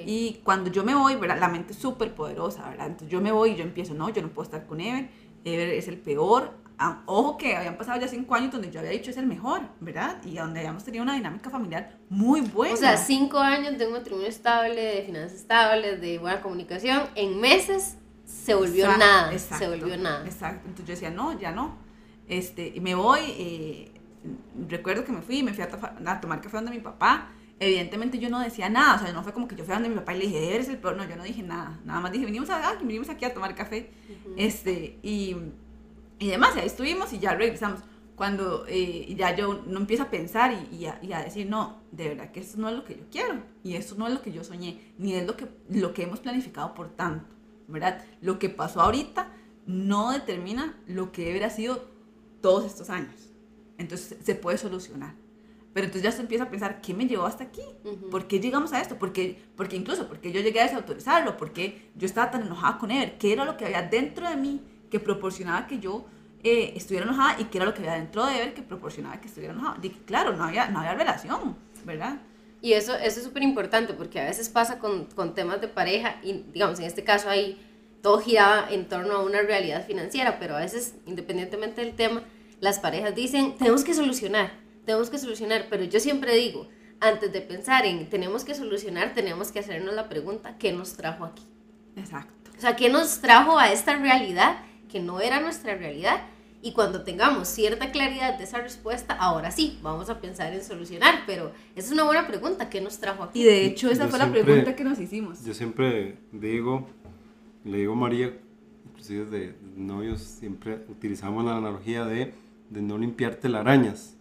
[0.05, 1.39] Y cuando yo me voy, ¿verdad?
[1.39, 2.87] La mente es súper poderosa, ¿verdad?
[2.87, 5.09] Entonces yo me voy y yo empiezo, no, yo no puedo estar con Ever,
[5.45, 6.51] Ever es el peor.
[6.81, 9.61] Ah, ojo que habían pasado ya cinco años donde yo había dicho es el mejor,
[9.81, 10.23] ¿verdad?
[10.23, 12.73] Y donde habíamos tenido una dinámica familiar muy buena.
[12.73, 17.39] O sea, cinco años de un matrimonio estable, de finanzas estables, de buena comunicación, en
[17.39, 20.25] meses se volvió nada, se volvió nada.
[20.25, 21.89] Exacto, entonces yo decía, no, ya no
[22.29, 23.91] este, y me voy, eh,
[24.69, 27.31] recuerdo que me fui, me fui a, tomar café donde mi papá.
[27.59, 29.95] Evidentemente yo no decía nada, o sea, no fue como que yo fui donde mi
[29.95, 32.23] papá y le dije, eres el peor, no, yo no dije nada, nada más dije,
[32.23, 33.91] venimos, a, venimos aquí a tomar café,
[34.37, 35.35] este, y,
[36.19, 37.81] y demás, y ahí estuvimos y ya regresamos.
[38.15, 41.77] Cuando eh, ya yo no empiezo a pensar y, y, a, y, a, decir, no,
[41.91, 44.21] de verdad que eso no es lo que yo quiero, y eso no es lo
[44.21, 47.33] que yo soñé, ni es lo que, lo que hemos planificado por tanto,
[47.69, 48.03] ¿verdad?
[48.21, 49.31] Lo que pasó ahorita
[49.65, 51.87] no determina lo que debería sido
[52.41, 53.29] todos estos años.
[53.77, 55.15] Entonces se puede solucionar.
[55.73, 57.61] Pero entonces ya se empieza a pensar, ¿qué me llevó hasta aquí?
[58.11, 58.97] ¿Por qué llegamos a esto?
[58.97, 61.37] ¿Por qué, porque incluso, porque yo llegué a desautorizarlo?
[61.37, 63.13] ¿Por qué yo estaba tan enojada con él?
[63.19, 66.05] ¿Qué era lo que había dentro de mí que proporcionaba que yo
[66.43, 67.39] eh, estuviera enojada?
[67.39, 69.77] ¿Y qué era lo que había dentro de él que proporcionaba que estuviera enojada?
[69.81, 72.19] Dije, claro, no había, no había relación, ¿verdad?
[72.61, 76.17] Y eso, eso es súper importante porque a veces pasa con, con temas de pareja
[76.23, 77.57] y digamos, en este caso hay
[78.01, 82.23] todo giraba en torno a una realidad financiera, pero a veces, independientemente del tema,
[82.59, 84.51] las parejas dicen, tenemos que solucionar,
[84.85, 86.67] tenemos que solucionar, pero yo siempre digo,
[86.99, 91.25] antes de pensar en tenemos que solucionar, tenemos que hacernos la pregunta, ¿qué nos trajo
[91.25, 91.43] aquí?
[91.95, 92.51] Exacto.
[92.57, 94.57] O sea, ¿qué nos trajo a esta realidad
[94.89, 96.21] que no era nuestra realidad?
[96.61, 101.23] Y cuando tengamos cierta claridad de esa respuesta, ahora sí, vamos a pensar en solucionar.
[101.25, 103.41] Pero esa es una buena pregunta, ¿qué nos trajo aquí?
[103.41, 105.45] Y de hecho esa fue la pregunta que nos hicimos.
[105.45, 106.89] Yo siempre digo,
[107.63, 108.33] le digo a María,
[108.89, 112.33] inclusive de novios, siempre utilizamos la analogía de,
[112.69, 114.17] de no limpiar telarañas,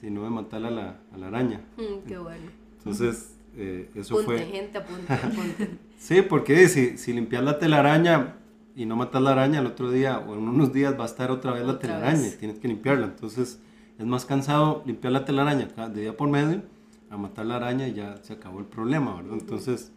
[0.00, 1.62] sino de matar a la, a la araña.
[1.76, 2.46] Mm, qué bueno.
[2.78, 4.38] Entonces, eh, eso fue...
[4.38, 5.70] Gente, apunte, apunte.
[5.98, 8.36] sí, porque si, si limpias la telaraña
[8.74, 11.30] y no matas la araña, el otro día o en unos días va a estar
[11.30, 13.06] otra vez la telaraña y tienes que limpiarla.
[13.06, 13.60] Entonces,
[13.98, 16.62] es más cansado limpiar la telaraña de día por medio
[17.10, 19.34] a matar la araña y ya se acabó el problema, ¿verdad?
[19.34, 19.92] Entonces,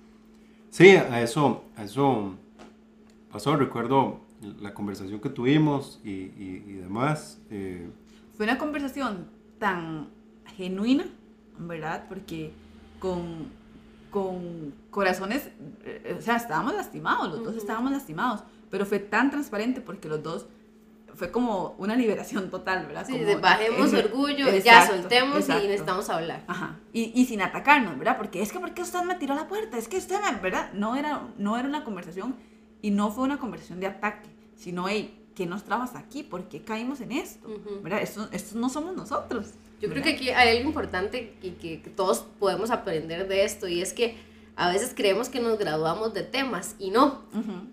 [0.69, 2.35] sí, a eso, a eso
[3.31, 3.55] pasó.
[3.55, 4.19] Recuerdo
[4.61, 7.39] la conversación que tuvimos y, y, demás.
[7.49, 7.89] Eh,
[8.35, 9.27] Fue una conversación
[9.59, 10.09] tan
[10.57, 11.05] genuina,
[11.57, 12.05] ¿verdad?
[12.09, 12.51] Porque
[12.99, 13.47] con,
[14.11, 15.49] con corazones,
[15.83, 20.21] eh, o sea, estábamos lastimados, los dos estábamos lastimados, pero fue tan transparente porque los
[20.21, 20.47] dos
[21.15, 23.05] fue como una liberación total, ¿verdad?
[23.07, 26.43] Sí, bajemos orgullo, ya soltemos y necesitamos hablar.
[26.47, 26.77] Ajá.
[26.91, 28.17] Y, y, sin atacarnos, ¿verdad?
[28.17, 29.77] Porque es que, ¿por qué usted me tiró la puerta?
[29.77, 30.73] Es que usted me, ¿verdad?
[30.73, 32.35] No era, no era una conversación
[32.81, 36.23] y no fue una conversación de ataque, sino, hey, ¿qué nos trajo hasta aquí?
[36.23, 37.47] ¿Por qué caímos en esto?
[37.81, 38.01] ¿Verdad?
[38.01, 39.53] Estos, no somos nosotros.
[39.81, 43.81] Yo creo que aquí hay algo importante y que, todos podemos aprender de esto y
[43.81, 44.17] es que
[44.55, 47.23] a veces creemos que nos graduamos de temas y no.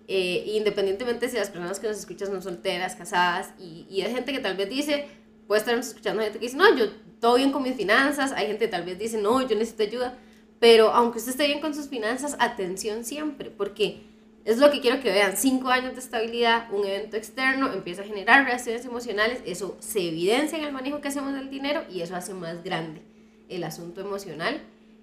[0.09, 4.33] Eh, independientemente si las personas que nos escuchan son solteras, casadas y, y hay gente
[4.33, 5.07] que tal vez dice,
[5.47, 6.87] puede estar escuchando gente que dice, no, yo
[7.21, 10.19] todo bien con mis finanzas, hay gente que tal vez dice, no, yo necesito ayuda,
[10.59, 14.03] pero aunque usted esté bien con sus finanzas, atención siempre, porque
[14.45, 15.37] es lo que quiero que vean.
[15.37, 20.59] Cinco años de estabilidad, un evento externo empieza a generar reacciones emocionales, eso se evidencia
[20.59, 23.03] en el manejo que hacemos del dinero y eso hace más grande
[23.49, 24.63] el asunto emocional,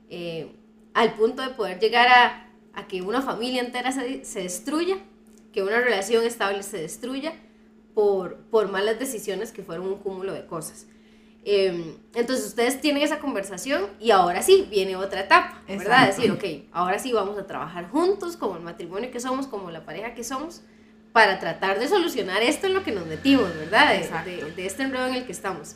[0.09, 0.51] eh,
[0.93, 4.97] al punto de poder llegar a, a que una familia entera se, se, destruya,
[5.53, 7.33] que una relación estable se destruya
[7.93, 10.87] por, por malas decisiones que fueron un cúmulo de cosas.
[11.45, 16.07] Em, entonces ustedes tienen esa conversación y ahora sí viene otra etapa, ¿verdad?
[16.07, 19.85] Decir, ok, ahora sí vamos a trabajar juntos como el matrimonio que somos, como la
[19.85, 20.61] pareja que somos,
[21.13, 23.93] para tratar de solucionar esto en lo que nos metimos, ¿verdad?
[24.25, 25.75] De, de, este enredo en el que estamos.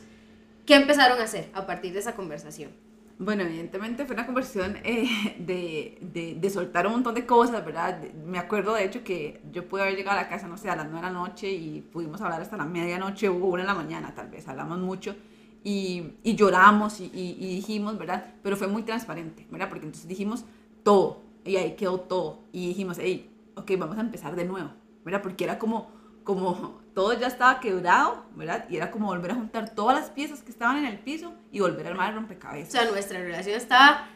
[0.66, 2.70] ¿Qué empezaron a hacer a partir de esa conversación?
[3.16, 8.02] Bueno, evidentemente fue una conversación eh, de, de, de, soltar un montón de cosas, ¿verdad?
[8.26, 10.74] Me acuerdo de hecho que yo pude haber llegado a la casa, no sé, a
[10.74, 13.74] las 9 de la noche y pudimos hablar hasta la medianoche o una de la
[13.74, 15.14] mañana, tal vez, hablamos mucho
[15.62, 18.34] y, y lloramos y, y, dijimos, ¿verdad?
[18.42, 19.68] Pero fue muy transparente, ¿verdad?
[19.68, 20.44] Porque entonces dijimos
[20.82, 24.70] todo y ahí quedó todo y dijimos, hey, ok, vamos a empezar de nuevo,
[25.04, 25.22] ¿verdad?
[25.22, 25.90] Porque era como,
[26.24, 28.66] como todo ya estaba quebrado, ¿verdad?
[28.70, 31.60] Y era como volver a juntar todas las piezas que estaban en el piso y
[31.60, 32.68] volver a armar el rompecabezas.
[32.68, 34.06] O sea, nuestra relación estaba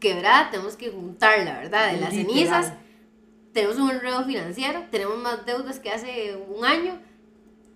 [0.00, 1.92] quebrada, tenemos que juntarla, ¿verdad?
[1.92, 2.34] De las Literal.
[2.34, 2.72] cenizas,
[3.52, 7.00] tenemos un enredo financiero, tenemos más deudas que hace un año.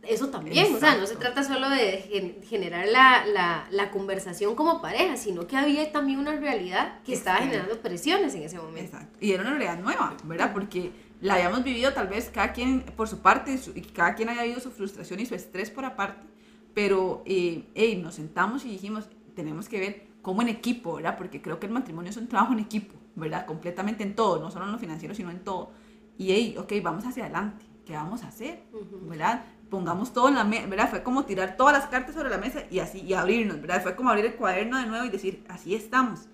[0.05, 1.19] Eso también, o sea, no se Exacto.
[1.21, 6.19] trata solo de gen- generar la, la, la conversación como pareja, sino que había también
[6.19, 8.81] una realidad que estaba generando presiones en ese momento.
[8.97, 9.19] Exacto.
[9.21, 10.53] Y era una realidad nueva, ¿verdad?
[10.53, 10.91] Porque
[11.23, 14.43] la habíamos vivido tal vez cada quien por su parte su- y cada quien haya
[14.43, 16.27] vivido su frustración y su estrés por aparte,
[16.75, 21.17] pero eh, hey, nos sentamos y dijimos, tenemos que ver cómo en equipo, ¿verdad?
[21.19, 23.47] Porque creo que el matrimonio es un trabajo en equipo, ¿verdad?
[23.47, 25.73] Completamente en todo, no solo en lo financiero, sino en todo.
[26.19, 28.63] Y hey, ok, vamos hacia adelante, ¿qué vamos a hacer?
[29.09, 29.45] ¿verdad?
[29.71, 30.91] Pongamos todo en la mesa, ¿verdad?
[30.91, 33.83] Fue como tirar todas las cartas sobre la mesa y así, y abrirnos, ¿verdad?
[33.83, 36.29] Fue como abrir el cuaderno de nuevo y decir, así estamos.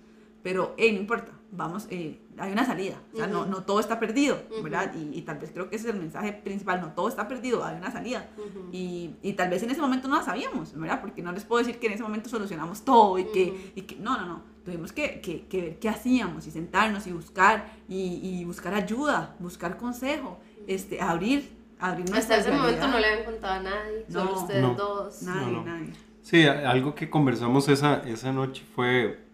[0.48, 4.00] Pero, hey, no importa, vamos, eh, hay una salida, o sea, no, no todo está
[4.00, 4.38] perdido.
[4.62, 4.94] ¿verdad?
[4.94, 7.62] Y, y tal vez creo que ese es el mensaje principal, no todo está perdido,
[7.66, 8.26] hay una salida.
[8.72, 11.02] Y, y tal vez en ese momento no la sabíamos, ¿verdad?
[11.02, 13.96] Porque no les puedo decir que en ese momento solucionamos todo y que, y que
[13.96, 14.42] no, no, no.
[14.64, 19.36] Tuvimos que, que, que ver qué hacíamos y sentarnos y buscar y, y buscar ayuda,
[19.38, 24.06] buscar consejo, este, abrir, abrir Hasta nuestra ese momento no le habían contado a nadie,
[24.10, 24.40] solo No.
[24.40, 24.74] ustedes No.
[24.74, 25.22] dos.
[25.24, 25.64] Nadie, No, no.
[25.64, 25.92] nadie.
[26.22, 29.27] Sí, algo que conversamos esa, esa noche fue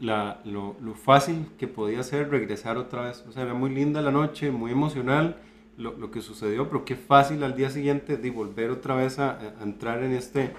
[0.00, 3.24] la, lo, fácil que podía ser regresar otra vez.
[3.28, 5.36] O sea, era muy linda la noche, muy emocional
[5.76, 9.54] lo, lo que sucedió, pero qué fácil al día siguiente de volver otra vez a,
[9.62, 10.52] entrar en este,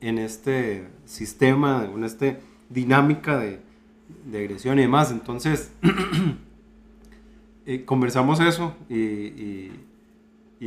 [0.00, 2.36] en este sistema, en esta
[2.68, 3.60] dinámica de,
[4.26, 5.10] de agresión y demás.
[5.10, 5.72] Entonces,
[7.66, 9.86] eh, conversamos eso y, y-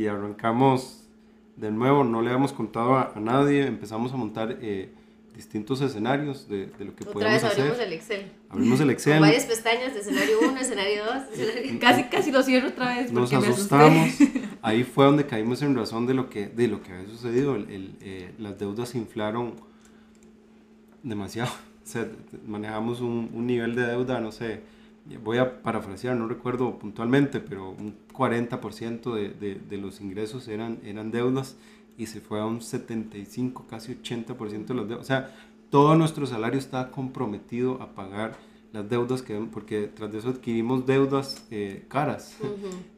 [0.08, 1.08] arrancamos
[1.56, 4.92] de nuevo, no le habíamos contado a, a nadie, empezamos a montar eh,
[5.34, 7.86] distintos escenarios de, de lo que Otra podíamos vez abrimos hacer.
[7.88, 8.32] el Excel.
[8.48, 11.80] Abrimos el Con Excel, varias pestañas de escenario 1, escenario 2, escenario...
[11.80, 14.10] Casi, casi lo cierro otra vez nos asustamos.
[14.62, 17.56] Ahí fue donde caímos en razón de lo que, de lo que había sucedido.
[17.56, 19.54] El- el, eh, las deudas se inflaron
[21.02, 21.50] demasiado.
[21.84, 22.08] O sea,
[22.46, 24.62] manejamos un, un nivel de deuda, no sé,
[25.22, 30.78] voy a parafrasear, no recuerdo puntualmente, pero un 40% de, de, de los ingresos eran,
[30.82, 31.56] eran deudas
[31.96, 35.04] y se fue a un 75, casi 80% de los deudas.
[35.04, 35.30] O sea,
[35.70, 38.36] todo nuestro salario estaba comprometido a pagar
[38.72, 42.52] las deudas que, porque tras de eso adquirimos deudas eh, caras Ujú.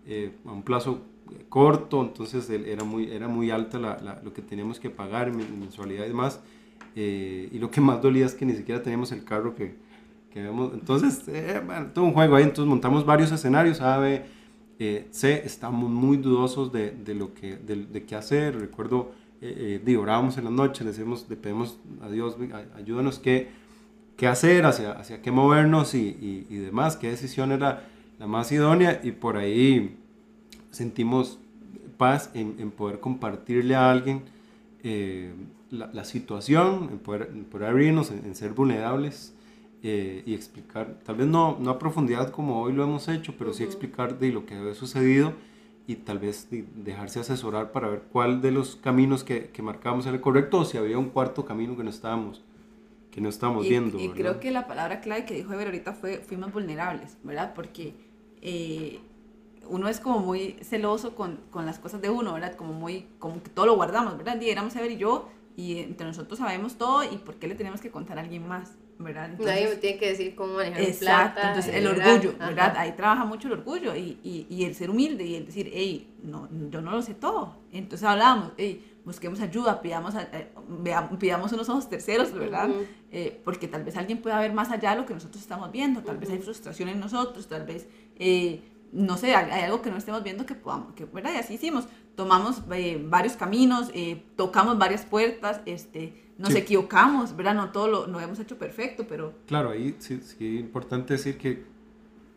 [0.07, 4.33] eh, a un plazo eh, corto, entonces era muy, era muy alta la, la- lo
[4.33, 6.41] que teníamos que pagar, men- mensualidad y demás.
[6.95, 9.75] eh, y lo que más dolía es que ni siquiera teníamos el carro que,
[10.31, 10.73] que habíamos.
[10.73, 12.45] Entonces, eh, bueno, todo un juego ahí.
[12.45, 14.25] Entonces montamos varios escenarios, A, B,
[14.79, 15.43] eh, C.
[15.45, 18.59] Estamos muy dudosos de, de lo que, de, qué hacer.
[18.59, 22.67] Recuerdo, eh, eh, orábamos en las noches, le, decimos, le pedimos a Dios, "Ven, ay-
[22.77, 23.49] ayúdanos qué,
[24.17, 29.01] qué hacer, hacia, hacia qué movernos y, y, demás, qué decisión era la más idónea.
[29.03, 29.97] Y por ahí
[30.71, 31.39] sentimos
[31.97, 34.23] paz en, poder compartirle a alguien
[34.83, 35.33] eh,
[35.71, 39.33] la, la situación, en poder, en poder abrirnos, en ser vulnerables
[39.88, 43.53] eh, y explicar, tal vez no, no a profundidad como hoy lo hemos hecho, pero
[43.53, 45.35] sí explicar de lo que había sucedido
[45.87, 50.07] y tal vez de- dejarse asesorar para ver cuál de los caminos que, que marcábamos
[50.07, 52.42] era el correcto o si había un cuarto camino que no estábamos,
[53.12, 53.99] que no estábamos Y, viendo.
[53.99, 54.14] y ¿verdad?
[54.14, 57.53] creo que la palabra clave que dijo Ever ahorita fue fuimos vulnerables, ¿verdad?
[57.55, 57.94] Porque
[58.42, 59.01] eh,
[59.68, 62.55] uno es como muy celoso con, con las cosas de uno, ¿verdad?
[62.57, 64.40] Como muy, como que todo lo guardamos, ¿verdad?
[64.40, 67.81] Y éramos Ever y yo, y entre nosotros sabemos todo, y por qué le tenemos
[67.81, 69.31] que contar a alguien más, ¿verdad?
[69.39, 71.49] Nadie me tiene que decir cómo manejar Exacto, plata.
[71.49, 72.15] entonces el ¿verdad?
[72.15, 72.47] orgullo, Ajá.
[72.49, 72.75] ¿verdad?
[72.77, 76.09] Ahí trabaja mucho el orgullo y, y, y el ser humilde y el decir, hey,
[76.23, 77.57] no, yo no lo sé todo.
[77.73, 80.49] Entonces hablamos, hey, busquemos ayuda, pidamos, eh,
[81.19, 82.69] pidamos unos ojos terceros, ¿verdad?
[83.13, 86.03] Eh, porque tal vez alguien pueda ver más allá de lo que nosotros estamos viendo,
[86.03, 87.87] tal vez hay frustración en nosotros, tal vez,
[88.19, 91.33] eh, no sé, hay, hay algo que no estemos viendo que podamos, que, ¿verdad?
[91.35, 91.85] Y así hicimos,
[92.17, 96.59] tomamos eh, varios caminos, eh, tocamos varias puertas, este, nos Sí.
[96.59, 97.55] equivocamos, ¿verdad?
[97.55, 101.39] No todo lo no hemos hecho perfecto, pero Claro, ahí sí, sí es importante decir
[101.39, 101.49] que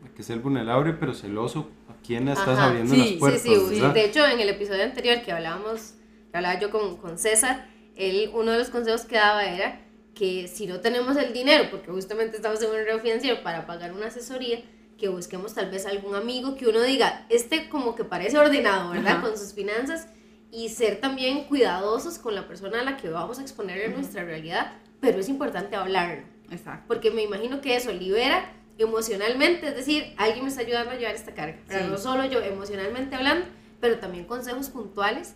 [0.04, 3.16] hay que ser vulnerable, pero celoso a quién le estás Ajá, abriendo sí, las sí,
[3.16, 3.42] puertas.
[3.42, 3.94] sí, sí, ¿verdad?
[3.94, 5.96] de hecho en el episodio anterior que hablábamos,
[6.32, 9.82] que hablaba yo con, con César, él, uno de los consejos que daba era
[10.16, 13.94] que si no tenemos el dinero, porque justamente estamos en un enredo financiero para pagar
[13.94, 14.60] una asesoría,
[15.00, 19.14] que busquemos tal vez algún amigo que uno diga, este como que parece ordenado, ¿verdad?
[19.14, 19.22] Ajá.
[19.22, 20.08] Con sus finanzas
[20.52, 24.24] y ser también cuidadosos con la persona a la que vamos a exponer en nuestra
[24.24, 26.24] realidad, pero es importante hablarlo.
[26.52, 26.86] exacto.
[26.88, 31.16] Porque me imagino que eso libera emocionalmente, es decir, alguien me está ayudando a llevar
[31.16, 31.58] esta carga.
[31.68, 31.76] Sí.
[31.90, 33.46] No solo yo emocionalmente hablando,
[33.80, 35.36] pero también consejos puntuales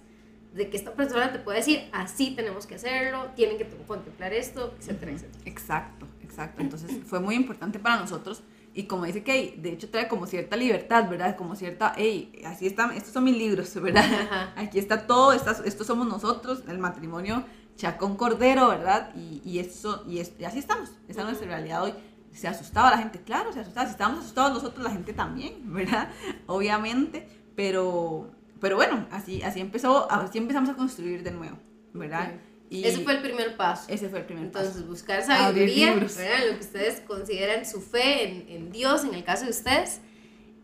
[0.53, 4.73] de que esta persona te puede decir, así tenemos que hacerlo, tienen que contemplar esto,
[4.79, 5.43] etcétera, etcétera.
[5.45, 6.61] Exacto, exacto.
[6.61, 8.43] Entonces fue muy importante para nosotros
[8.73, 11.35] y como dice que de hecho trae como cierta libertad, ¿verdad?
[11.35, 14.51] Como cierta, hey, así están, estos son mis libros, ¿verdad?
[14.55, 17.45] Aquí está todo, estos somos nosotros, el matrimonio
[17.75, 19.11] Chacón Cordero, ¿verdad?
[19.15, 21.93] Y, y, eso, y, y así estamos, esa es nuestra realidad hoy.
[22.31, 26.09] Se asustaba la gente, claro, se asustaba, si estábamos asustados nosotros, la gente también, ¿verdad?
[26.47, 31.57] Obviamente, pero, pero bueno, así, así, empezó, así empezamos a construir de nuevo,
[31.93, 32.33] ¿verdad?
[32.73, 33.85] Y ese fue el primer paso.
[33.87, 34.65] Ese fue el primer paso.
[34.65, 36.47] Entonces, buscar sabiduría, ¿verdad?
[36.49, 40.01] Lo que ustedes consideran su fe en, en, Dios, en el caso de ustedes.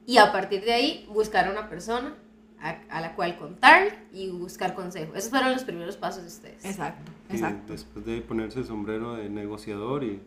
[0.07, 2.15] Y a partir de ahí, buscar a una persona
[2.61, 5.13] a, la cual contar y buscar consejo.
[5.15, 6.65] Esos fueron los primeros pasos de ustedes.
[6.65, 7.73] Exacto, exacto.
[7.73, 10.19] después de ponerse el sombrero de negociador y,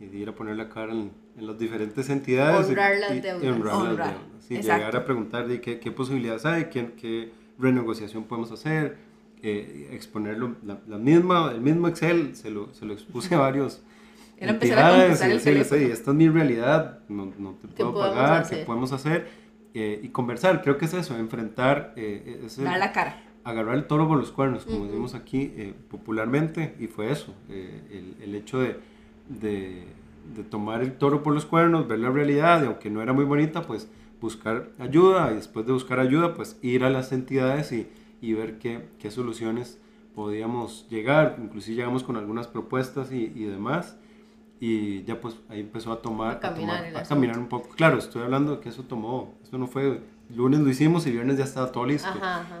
[0.00, 2.66] y de ir a poner la cara en, en las diferentes entidades.
[2.66, 3.44] Honrar las deudas.
[3.44, 4.50] Y honrar, las deudas.
[4.50, 9.05] Y llegar a preguntar de qué, qué posibilidades hay, qué, qué renegociación podemos hacer
[9.42, 13.82] eh, exponerlo, la, misma, el mismo Excel se lo, se lo expuse a varios.
[14.38, 18.92] Era empezar a el esta es mi realidad, no, no te puedo pagar, ¿qué podemos
[18.92, 19.28] hacer?
[19.72, 21.92] Eh, y conversar, creo que es eso, enfrentar.
[21.96, 23.22] Eh, Dar la cara.
[23.44, 28.16] Agarrar el toro por los cuernos, como decimos aquí eh, popularmente, y fue eso, el,
[28.20, 28.80] el, hecho de,
[29.28, 29.84] de,
[30.34, 33.24] de, tomar el toro por los cuernos, ver la realidad, y aunque no era muy
[33.24, 33.88] bonita, pues
[34.20, 37.86] buscar ayuda, y después de buscar ayuda, pues ir a las entidades y
[38.20, 39.78] y ver qué, qué soluciones
[40.14, 43.96] podíamos llegar, inclusive llegamos con algunas propuestas y, y demás,
[44.58, 47.68] y ya pues ahí empezó a tomar, a caminar, a, caminar un poco.
[47.70, 50.00] Claro, estoy hablando de que eso tomó, esto no fue,
[50.34, 52.08] lunes lo hicimos y viernes ya estaba todo listo.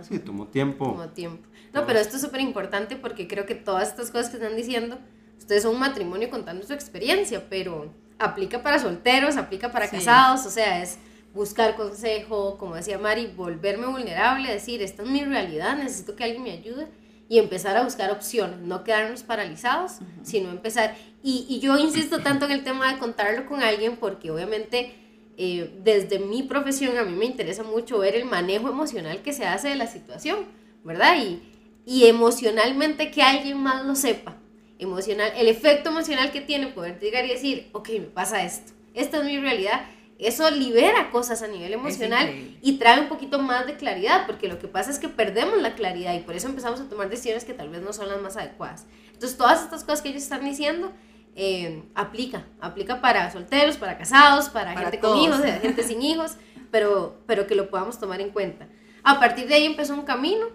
[0.02, 0.86] Sí, tomó tiempo.
[0.86, 1.48] Tomó tiempo.
[1.72, 4.98] No, pero esto es súper importante porque creo que todas estas cosas que están diciendo,
[5.38, 10.50] ustedes son un matrimonio contando su experiencia, pero aplica para solteros, aplica para casados, o
[10.50, 10.98] sea, es
[11.36, 16.42] buscar consejo, como decía Mari, volverme vulnerable, decir, esta es mi realidad, necesito que alguien
[16.42, 16.88] me ayude
[17.28, 20.96] y empezar a buscar opciones, no quedarnos paralizados, sino empezar.
[21.22, 24.94] Y, yo insisto tanto en el tema de contarlo con alguien porque obviamente
[25.36, 29.44] eh, desde mi profesión a mí me interesa mucho ver el manejo emocional que se
[29.44, 30.46] hace de la situación,
[30.84, 31.16] ¿verdad?
[31.18, 31.42] Y,
[31.84, 34.36] y emocionalmente que alguien más lo sepa,
[34.78, 39.18] emocional, el efecto emocional que tiene poder llegar y decir, ok, me pasa esto, esta
[39.18, 39.84] es mi realidad
[40.18, 42.30] eso libera cosas a nivel emocional
[42.62, 45.74] y trae un poquito más de claridad, porque lo que pasa es que perdemos la
[45.74, 48.36] claridad y por eso empezamos a tomar decisiones que tal vez no son las más
[48.36, 48.86] adecuadas.
[49.12, 50.92] Entonces, todas estas cosas que ellos están diciendo,
[51.34, 56.36] eh, aplica, aplica para solteros, para casados, para, gente con hijos, gente sin hijos,
[56.70, 58.68] pero, pero que lo podamos tomar en cuenta.
[59.02, 60.46] A partir de ahí empezó un camino,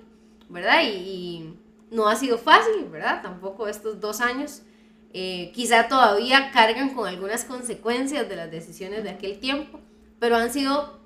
[0.49, 0.81] ¿verdad?
[0.83, 1.55] y
[1.91, 3.21] no ha sido fácil, ¿verdad?
[3.21, 4.63] Tampoco estos dos años
[5.13, 9.79] eh, quizá todavía cargan con algunas consecuencias de las decisiones de aquel tiempo,
[10.19, 10.99] pero han sido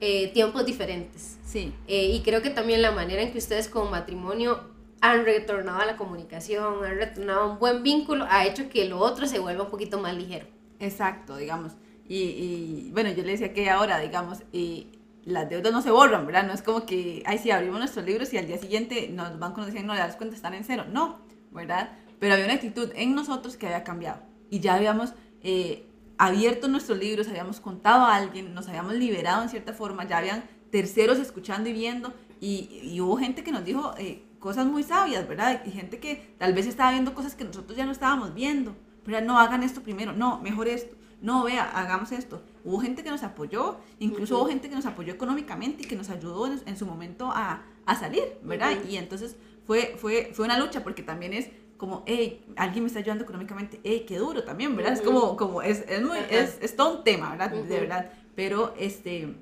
[0.00, 1.38] eh, tiempos diferentes.
[1.44, 1.72] Sí.
[1.86, 4.60] Eh, y creo que también la manera en que ustedes como matrimonio
[5.00, 8.98] han retornado a la comunicación, han retornado a un buen vínculo, ha hecho que lo
[8.98, 10.46] otro se vuelva un poquito más ligero.
[10.80, 11.72] Exacto, digamos.
[12.08, 14.88] Y, y bueno, yo le decía que ahora, digamos, y
[15.24, 16.46] las deudas no se borran, ¿verdad?
[16.46, 19.54] No es como que, ay, sí, abrimos nuestros libros y al día siguiente nos van
[19.56, 20.84] nos decían, no, le das cuenta, están en cero.
[20.90, 21.18] No,
[21.50, 21.90] ¿verdad?
[22.18, 25.86] Pero había una actitud en nosotros que había cambiado y ya habíamos eh,
[26.18, 30.44] abierto nuestros libros, habíamos contado a alguien, nos habíamos liberado en cierta forma, ya habían
[30.70, 35.62] terceros escuchando y viendo y, hubo gente que nos dijo eh, cosas muy sabias, ¿verdad?
[35.64, 39.20] Y gente que tal vez estaba viendo cosas que nosotros ya no estábamos viendo, pero
[39.20, 42.42] no hagan esto primero, no, mejor esto, no, vea, hagamos esto.
[42.64, 46.10] Hubo gente que nos apoyó, incluso hubo gente que nos apoyó económicamente y que nos
[46.10, 48.72] ayudó en, su momento a, a salir, ¿verdad?
[48.88, 49.36] Y entonces
[49.66, 53.80] fue, fue, fue una lucha porque también es como, hey, alguien me está ayudando económicamente,
[53.84, 54.94] hey, qué duro también, ¿verdad?
[54.94, 57.50] Es como, como es, es muy, es, es, todo un tema, ¿verdad?
[57.50, 58.10] De verdad.
[58.34, 59.34] Pero, este,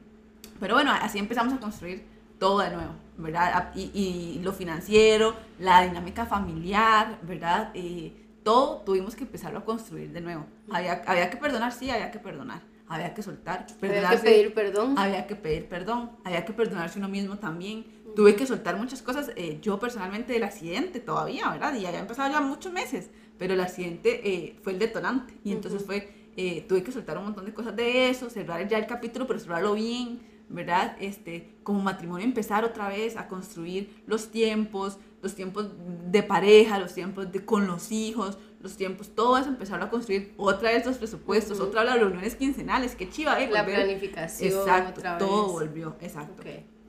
[0.61, 2.05] pero bueno, así empezamos a construir
[2.39, 3.73] todo de nuevo, ¿verdad?
[3.75, 7.71] Y, y lo financiero, la dinámica familiar, ¿verdad?
[7.75, 8.13] Eh,
[8.43, 10.47] todo tuvimos que empezarlo a construir de nuevo.
[10.71, 12.61] Había, había que perdonar, sí, había que perdonar.
[12.87, 14.99] Había que soltar, había que pedir perdón.
[14.99, 19.31] Había que pedir perdón, había que perdonarse uno mismo también tuve que soltar muchas cosas,
[19.37, 21.75] eh, yo personalmente del accidente todavía, ¿verdad?
[21.75, 25.85] Y había empezado ya muchos meses, pero el accidente eh, fue el detonante y entonces
[25.85, 29.27] fue, eh, tuve que soltar un montón de cosas de eso, cerrar ya el capítulo,
[29.27, 30.97] pero cerrarlo bien, ¿verdad?
[31.01, 35.71] Este, como matrimonio empezar otra vez a construir los tiempos, los tiempos
[36.11, 40.35] de pareja, los tiempos de, con los hijos, los tiempos, todo eso empezarlo a construir
[40.37, 43.51] otra vez los presupuestos, otra vez las reuniones quincenales, qué chiva, ¿eh?
[43.51, 44.53] La planificación.
[44.53, 46.43] Exacto, todo volvió, exacto.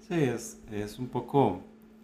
[0.08, 1.62] Sí, es, es un poco,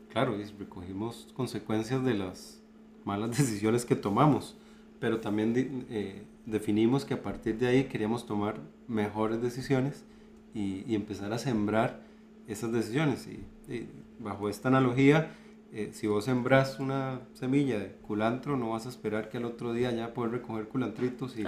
[0.10, 2.60] claro, recogimos consecuencias de las
[3.06, 4.58] malas decisiones que tomamos,
[4.99, 8.56] pero también eh, definimos que a partir de ahí queríamos tomar
[8.88, 10.04] mejores decisiones
[10.56, 12.02] y, y empezar a sembrar
[12.47, 13.28] esas decisiones.
[13.28, 13.45] Y,
[14.20, 15.32] bajo esta analogía,
[15.72, 19.74] eh, si vos sembras una semilla de culantro, no vas a esperar que al otro
[19.74, 21.45] día ya puedas recoger culantritos y,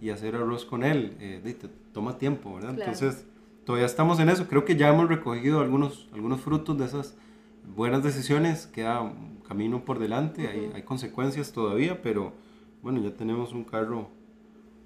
[0.00, 1.16] y hacer arroz con él.
[1.20, 2.74] Eh, te toma tiempo, ¿verdad?
[2.78, 3.24] Entonces,
[3.64, 4.46] todavía estamos en eso.
[4.48, 7.14] Creo que ya hemos recogido algunos, algunos frutos de esas
[7.74, 8.66] buenas decisiones.
[8.66, 12.32] Queda un camino por delante, hay, hay, consecuencias todavía, pero
[12.82, 14.08] bueno, ya tenemos un carro,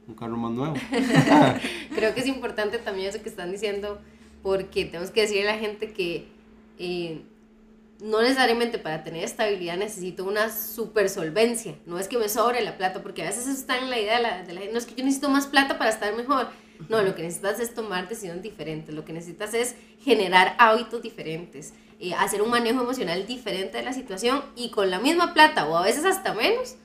[0.07, 0.75] un carro más nuevo.
[1.95, 4.01] Creo que es importante también eso que están diciendo,
[4.43, 6.29] porque tenemos que decirle a la gente que
[6.79, 7.23] eh,
[8.01, 11.77] no necesariamente para tener estabilidad necesito una super solvencia.
[11.87, 14.23] No es que me sobre la plata, porque a veces está en la idea de
[14.23, 16.49] la, de la gente, no es que yo necesito más plata para estar mejor.
[16.89, 21.73] No, lo que necesitas es tomar decisiones diferentes, lo que necesitas es generar hábitos diferentes,
[21.99, 25.77] eh, hacer un manejo emocional diferente de la situación y con la misma plata o
[25.77, 26.77] a veces hasta menos,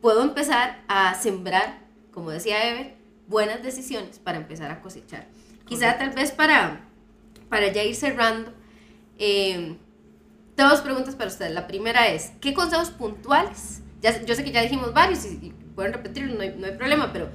[0.00, 1.78] puedo empezar a sembrar,
[2.12, 2.94] como decía Ever,
[3.28, 5.26] buenas decisiones para empezar a cosechar.
[5.66, 6.80] Quizá tal vez para,
[7.48, 8.52] para ya ir cerrando,
[9.18, 9.76] eh,
[10.56, 11.52] dos preguntas para ustedes.
[11.52, 13.82] La primera es, ¿qué consejos puntuales?
[14.00, 17.12] Ya, yo sé que ya dijimos varios y, pueden repetirlo, no hay, no hay, problema,
[17.12, 17.28] pero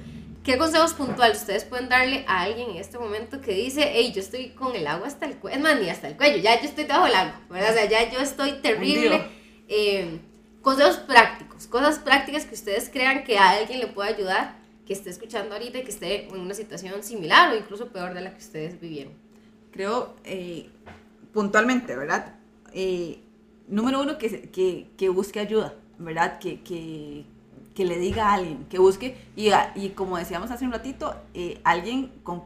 [0.44, 4.20] ¿qué consejos puntuales ustedes pueden darle a alguien en este momento que dice, hey, yo
[4.20, 6.68] estoy con el agua hasta el cuello, es más, ni hasta el cuello, ya yo
[6.68, 7.70] estoy debajo del agua, ¿verdad?
[7.70, 9.22] O sea, ya yo estoy terrible.
[9.68, 10.20] Eh,
[10.62, 15.10] consejos prácticos, cosas prácticas que ustedes crean que a alguien le puede ayudar, que esté
[15.10, 18.38] escuchando ahorita y que esté en una situación similar o incluso peor de la que
[18.38, 19.12] ustedes vivieron.
[19.70, 20.68] Creo, eh,
[21.32, 22.34] puntualmente, ¿verdad?
[22.72, 23.20] Eh,
[23.68, 26.38] número uno, que, que, que, busque ayuda, ¿verdad?
[26.38, 27.24] Que, que,
[27.74, 31.60] que, le diga a alguien, que busque, y, y como decíamos hace un ratito, eh,
[31.64, 32.44] alguien con,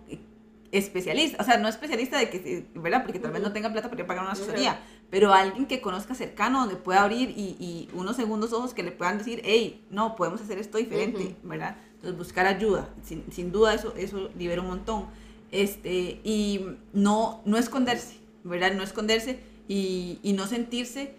[0.73, 3.03] especialista, o sea, no especialista de que, ¿verdad?
[3.05, 6.61] Porque tal vez no tenga plata para pagar una asesoría, pero alguien que conozca cercano,
[6.61, 10.41] donde pueda abrir y, y, unos segundos ojos que le puedan decir, hey, no, podemos
[10.41, 11.77] hacer esto diferente, ¿verdad?
[11.95, 15.07] Entonces, buscar ayuda, sin, sin, duda eso, eso libera un montón.
[15.53, 18.73] Este, y no, no esconderse, ¿verdad?
[18.75, 21.15] No esconderse y, y no sentirse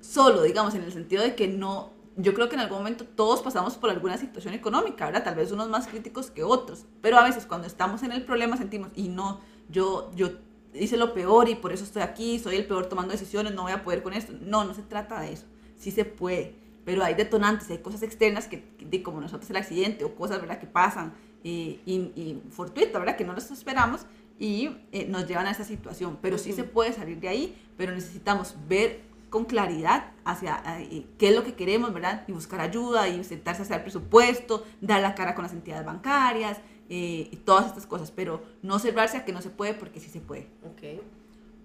[0.00, 3.42] solo, digamos, en el sentido de que no, yo creo que en algún momento todos
[3.42, 5.24] pasamos por alguna situación económica, ¿verdad?
[5.24, 8.56] Tal vez unos más críticos que otros, pero a veces cuando estamos en el problema
[8.56, 10.30] sentimos, y no, yo, yo
[10.74, 13.72] hice lo peor y por eso estoy aquí, soy el peor tomando decisiones, no voy
[13.72, 14.32] a poder con esto.
[14.40, 15.46] No, no se trata de eso,
[15.76, 16.54] sí se puede,
[16.84, 20.58] pero hay detonantes, hay cosas externas que, de, como nosotros el accidente o cosas, ¿verdad?
[20.58, 23.16] Que pasan y, y, y fortuitas, ¿verdad?
[23.16, 24.06] Que no las esperamos
[24.38, 26.18] y eh, nos llevan a esa situación.
[26.20, 29.00] Pero sí se puede salir de ahí, pero necesitamos ver
[29.32, 32.24] con claridad hacia eh, qué es lo que queremos, ¿verdad?
[32.28, 35.86] Y buscar ayuda y sentarse a hacer el presupuesto, dar la cara con las entidades
[35.86, 36.60] bancarias
[36.90, 40.10] eh, y todas estas cosas, pero no cerrarse a que no se puede porque sí
[40.10, 40.48] se puede.
[40.74, 41.00] Okay.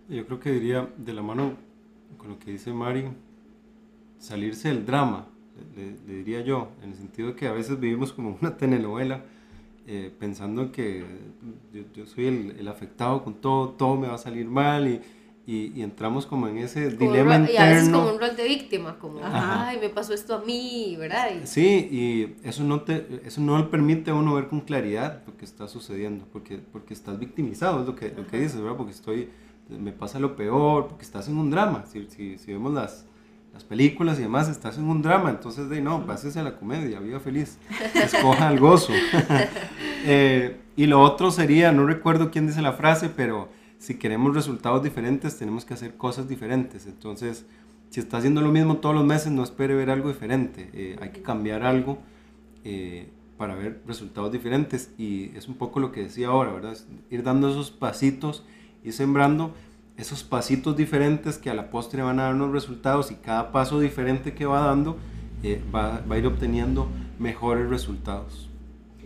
[0.08, 1.58] Yo creo que diría de la mano
[2.18, 3.10] con lo que dice Mari,
[4.18, 5.28] salirse del drama,
[5.76, 9.26] le, le diría yo, en el sentido de que a veces vivimos como una telenovela
[9.90, 11.06] eh, pensando que
[11.94, 15.02] yo, soy el, afectado con todo, todo me va a salir mal y,
[15.48, 17.54] y, entramos como en ese dilema interno.
[17.54, 20.98] Y a veces como un rol de víctima, como, ay, me pasó esto a mí,
[21.00, 21.30] ¿verdad?
[21.46, 25.38] Sí, y eso no, te, eso no le permite a uno ver con claridad lo
[25.38, 28.76] que está sucediendo, porque, porque estás victimizado, es lo que, lo que dices, ¿verdad?
[28.76, 29.30] Porque estoy,
[29.70, 33.06] me pasa lo peor, porque estás en un drama, si, si, si vemos las
[33.54, 37.00] las películas y demás, estás en un drama, entonces de no, pásese a la comedia,
[37.00, 37.58] viva feliz,
[37.96, 38.94] escoja el gozo.
[40.10, 43.50] Eh, y lo otro sería, no recuerdo quién dice la frase, pero
[43.80, 46.86] si queremos resultados diferentes, tenemos que hacer cosas diferentes.
[46.88, 47.46] Entonces,
[47.90, 51.10] si está haciendo lo mismo todos los meses, no espere ver algo diferente, eh, hay
[51.10, 52.00] que cambiar algo
[52.64, 54.92] eh, para ver resultados diferentes.
[54.98, 56.78] Y es un poco lo que decía ahora, ¿verdad?
[57.10, 58.44] Ir dando esos pasitos
[58.84, 59.54] y sembrando
[59.96, 63.80] esos pasitos diferentes que a la postre van a dar unos resultados y cada paso
[63.80, 64.98] diferente que va dando
[65.44, 66.88] eh, va, va, a ir obteniendo
[67.20, 68.50] mejores resultados.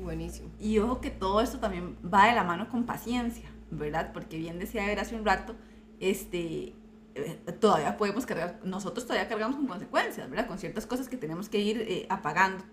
[0.01, 0.49] Buenísimo.
[0.59, 4.11] Y ojo que todo esto también va de la mano con paciencia, ¿verdad?
[4.13, 5.55] Porque bien decía ver hace un rato,
[5.99, 6.73] este,
[7.15, 10.47] eh, todavía podemos cargar, nosotros todavía cargamos con consecuencias, ¿verdad?
[10.47, 12.63] Con ciertas cosas que tenemos que ir eh, apagando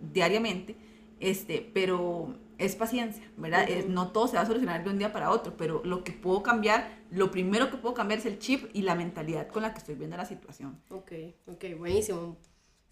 [0.00, 0.76] diariamente,
[1.20, 3.66] este, pero es paciencia, ¿verdad?
[3.88, 6.42] no todo se va a solucionar de un día para otro, pero lo que puedo
[6.42, 9.78] cambiar, lo primero que puedo cambiar es el chip y la mentalidad con la que
[9.78, 10.80] estoy viendo la situación.
[10.90, 11.12] Ok,
[11.46, 12.36] ok, buenísimo.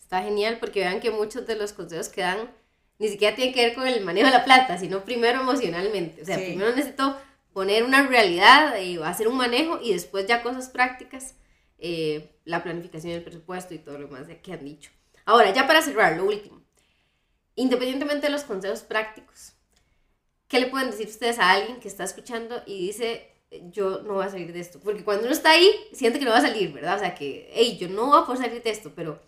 [0.00, 2.50] Está genial porque vean que muchos de los consejos que dan
[2.98, 6.22] ni siquiera tienen que ver con el manejo de la plata, sino primero emocionalmente.
[6.22, 7.16] O sea, primero necesito
[7.52, 11.34] poner una realidad y hacer un manejo y después ya cosas prácticas,
[11.78, 14.90] eh, la planificación del presupuesto y todo lo demás que han dicho.
[15.24, 16.62] Ahora, ya para cerrar, lo último.
[17.54, 19.52] Independientemente de los consejos prácticos,
[20.48, 23.30] ¿qué le pueden decir ustedes a alguien que está escuchando y dice,
[23.70, 24.80] yo no voy a salir de esto?
[24.80, 26.96] Porque cuando uno está ahí, siente que no va a salir, ¿verdad?
[26.96, 29.20] O sea, que, hey, yo no voy a poder salir de esto, pero,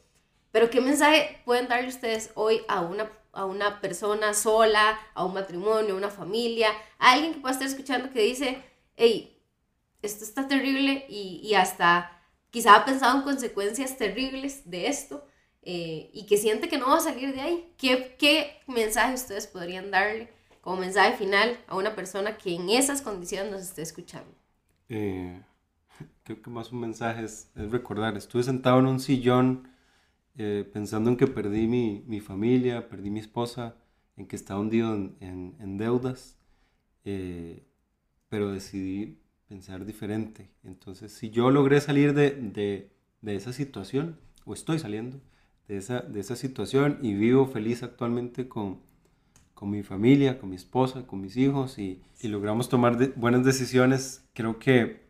[0.51, 5.35] pero ¿qué mensaje pueden darle ustedes hoy a una, a una persona sola, a un
[5.35, 8.63] matrimonio, a una familia, a alguien que pueda estar escuchando que dice,
[8.97, 9.41] hey,
[10.03, 12.11] esto está terrible y, y hasta
[12.51, 15.27] quizá ha pensado en consecuencias terribles de esto
[15.63, 17.73] eh, y que siente que no va a salir de ahí.
[17.79, 20.31] ¿Qué, ¿Qué mensaje ustedes podrían darle
[20.61, 24.31] como mensaje final a una persona que en esas condiciones nos esté escuchando?
[24.89, 25.43] Eh,
[26.23, 29.69] creo que más un mensaje es, recordar, estuve sentado en un sillón
[30.37, 33.77] eh, pensando en que perdí mi, mi, familia, perdí mi esposa,
[34.17, 35.17] en que estaba hundido en,
[35.61, 36.39] en, deudas,
[37.05, 37.65] eh,
[38.29, 39.19] pero decidí
[39.49, 40.51] pensar diferente.
[40.65, 42.91] Entonces, si yo logré salir de, de,
[43.23, 45.21] de, esa situación, o estoy saliendo
[45.69, 48.81] de esa, de esa situación y vivo feliz actualmente con,
[49.55, 54.25] con mi familia, con mi esposa, con mis hijos y, y logramos tomar buenas decisiones,
[54.35, 55.04] creo que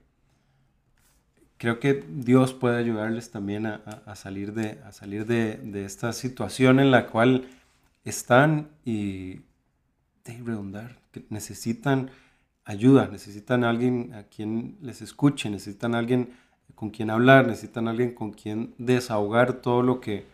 [1.64, 6.12] creo que Dios puede ayudarles también a, a, salir, de, a salir de, de, esta
[6.12, 7.46] situación en la cual
[8.04, 9.36] están y
[10.26, 12.10] de redundar, que necesitan
[12.66, 16.34] ayuda, necesitan alguien a quien les escuche, necesitan alguien
[16.74, 20.26] con quien hablar, necesitan alguien con quien desahogar todo lo que,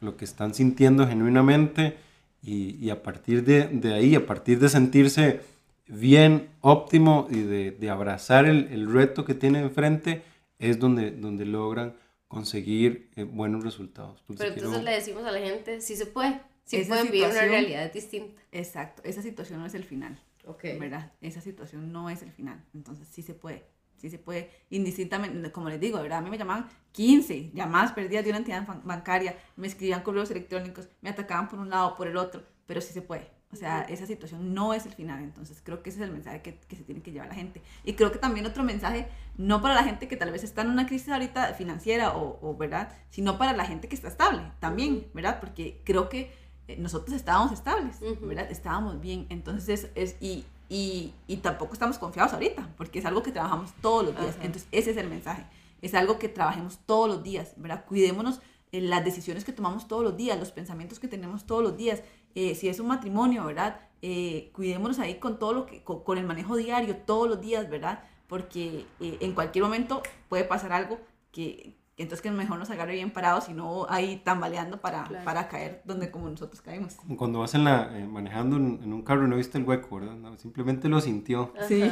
[0.00, 1.96] lo que están sintiendo genuinamente
[2.40, 5.40] y, y a partir de, de, ahí, a partir de sentirse
[5.88, 10.22] bien, óptimo y de, de abrazar el, el reto que tienen enfrente,
[10.58, 11.96] es donde, donde logran
[12.26, 14.22] conseguir eh, buenos resultados.
[14.36, 17.92] Pero entonces le decimos a la gente, sí se puede, sí pueden vivir una realidad
[17.92, 18.40] distinta.
[18.52, 20.78] Exacto, esa situación no es el final, okay.
[20.78, 21.12] ¿verdad?
[21.20, 23.64] Esa situación no es el final, entonces sí se puede,
[23.96, 26.18] sí se puede, indistintamente, como les digo, ¿verdad?
[26.18, 30.88] A mí me llamaban 15 llamadas perdidas de una entidad bancaria, me escribían correos electrónicos,
[31.00, 33.37] me atacaban por un lado, por el otro, pero sí se puede.
[33.52, 35.22] O sea, esa situación no es el final.
[35.22, 37.62] Entonces, creo que ese es el mensaje que, que, se tiene que llevar la gente.
[37.82, 40.70] Y creo que también otro mensaje, no para la gente que tal vez está en
[40.70, 42.92] una crisis ahorita financiera o, o ¿verdad?
[43.08, 45.40] Sino para la gente que está estable también, ¿verdad?
[45.40, 46.30] Porque creo que
[46.68, 48.50] eh, nosotros estábamos estables, ¿verdad?
[48.50, 49.26] Estábamos bien.
[49.30, 53.72] Entonces, es, es y, y, y, tampoco estamos confiados ahorita, porque es algo que trabajamos
[53.80, 54.36] todos los días.
[54.42, 55.46] Entonces, ese es el mensaje.
[55.80, 57.86] Es algo que trabajemos todos los días, ¿verdad?
[57.86, 58.42] Cuidémonos
[58.72, 61.76] en eh, las decisiones que tomamos todos los días, los pensamientos que tenemos todos los
[61.76, 62.02] días
[62.40, 63.80] eh, si es un matrimonio, ¿verdad?
[64.00, 68.04] Eh, cuidémonos ahí con todo lo que, con, el manejo diario, todos los días, ¿verdad?
[68.28, 71.00] Porque eh, en cualquier momento puede pasar algo
[71.32, 75.82] que, entonces que mejor nos agarre bien parados y no ahí tambaleando para, para caer
[75.84, 76.94] donde como nosotros caemos.
[77.16, 80.38] Cuando vas en la, manejando en, un carro y no viste el hueco, ¿verdad?
[80.38, 81.52] simplemente lo sintió.
[81.66, 81.82] Sí.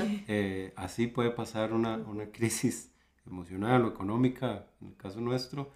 [0.76, 2.92] así puede pasar una, una crisis
[3.26, 5.72] emocional o económica, en el caso nuestro,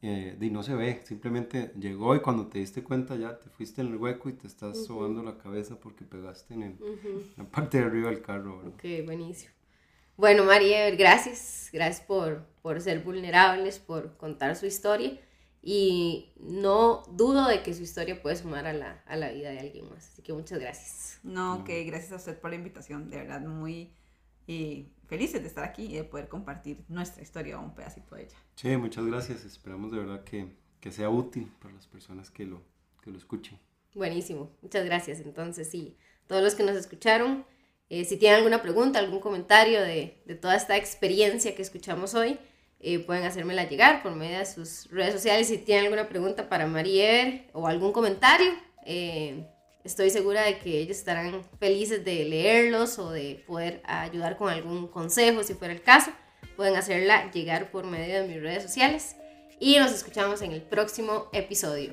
[0.00, 3.80] eh, y no se ve, simplemente llegó y cuando te diste cuenta ya te fuiste
[3.80, 6.78] en el hueco y te estás sobando la cabeza porque pegaste en,
[7.36, 8.62] la parte de arriba del carro.
[8.66, 9.52] Ok, buenísimo.
[10.16, 15.18] Bueno, María, gracias, gracias por, por ser vulnerables, por contar su historia
[15.62, 19.58] y no dudo de que su historia puede sumar a la, a la vida de
[19.58, 20.12] alguien más.
[20.12, 21.18] Así que muchas gracias.
[21.24, 23.90] No, ok, gracias a usted por la invitación, de verdad muy
[24.46, 28.24] y felices de estar aquí y de poder compartir nuestra historia o un pedacito de
[28.24, 28.36] ella.
[28.54, 29.44] Sí, muchas gracias.
[29.44, 32.62] Esperamos de verdad que, que sea útil para las personas que lo,
[33.02, 33.58] que lo escuchen.
[33.94, 35.20] Buenísimo, muchas gracias.
[35.20, 35.96] Entonces, sí,
[36.26, 37.44] todos los que nos escucharon,
[37.88, 42.38] eh, si tienen alguna pregunta, algún comentario de, de toda esta experiencia que escuchamos hoy,
[42.80, 45.48] eh, pueden hacérmela llegar por medio de sus redes sociales.
[45.48, 48.52] Si tienen alguna pregunta para María o algún comentario,
[48.86, 49.48] eh,
[49.84, 54.88] Estoy segura de que ellos estarán felices de leerlos o de poder ayudar con algún
[54.88, 56.10] consejo si fuera el caso.
[56.56, 59.16] Pueden hacerla llegar por medio de mis redes sociales
[59.60, 61.92] y nos escuchamos en el próximo episodio.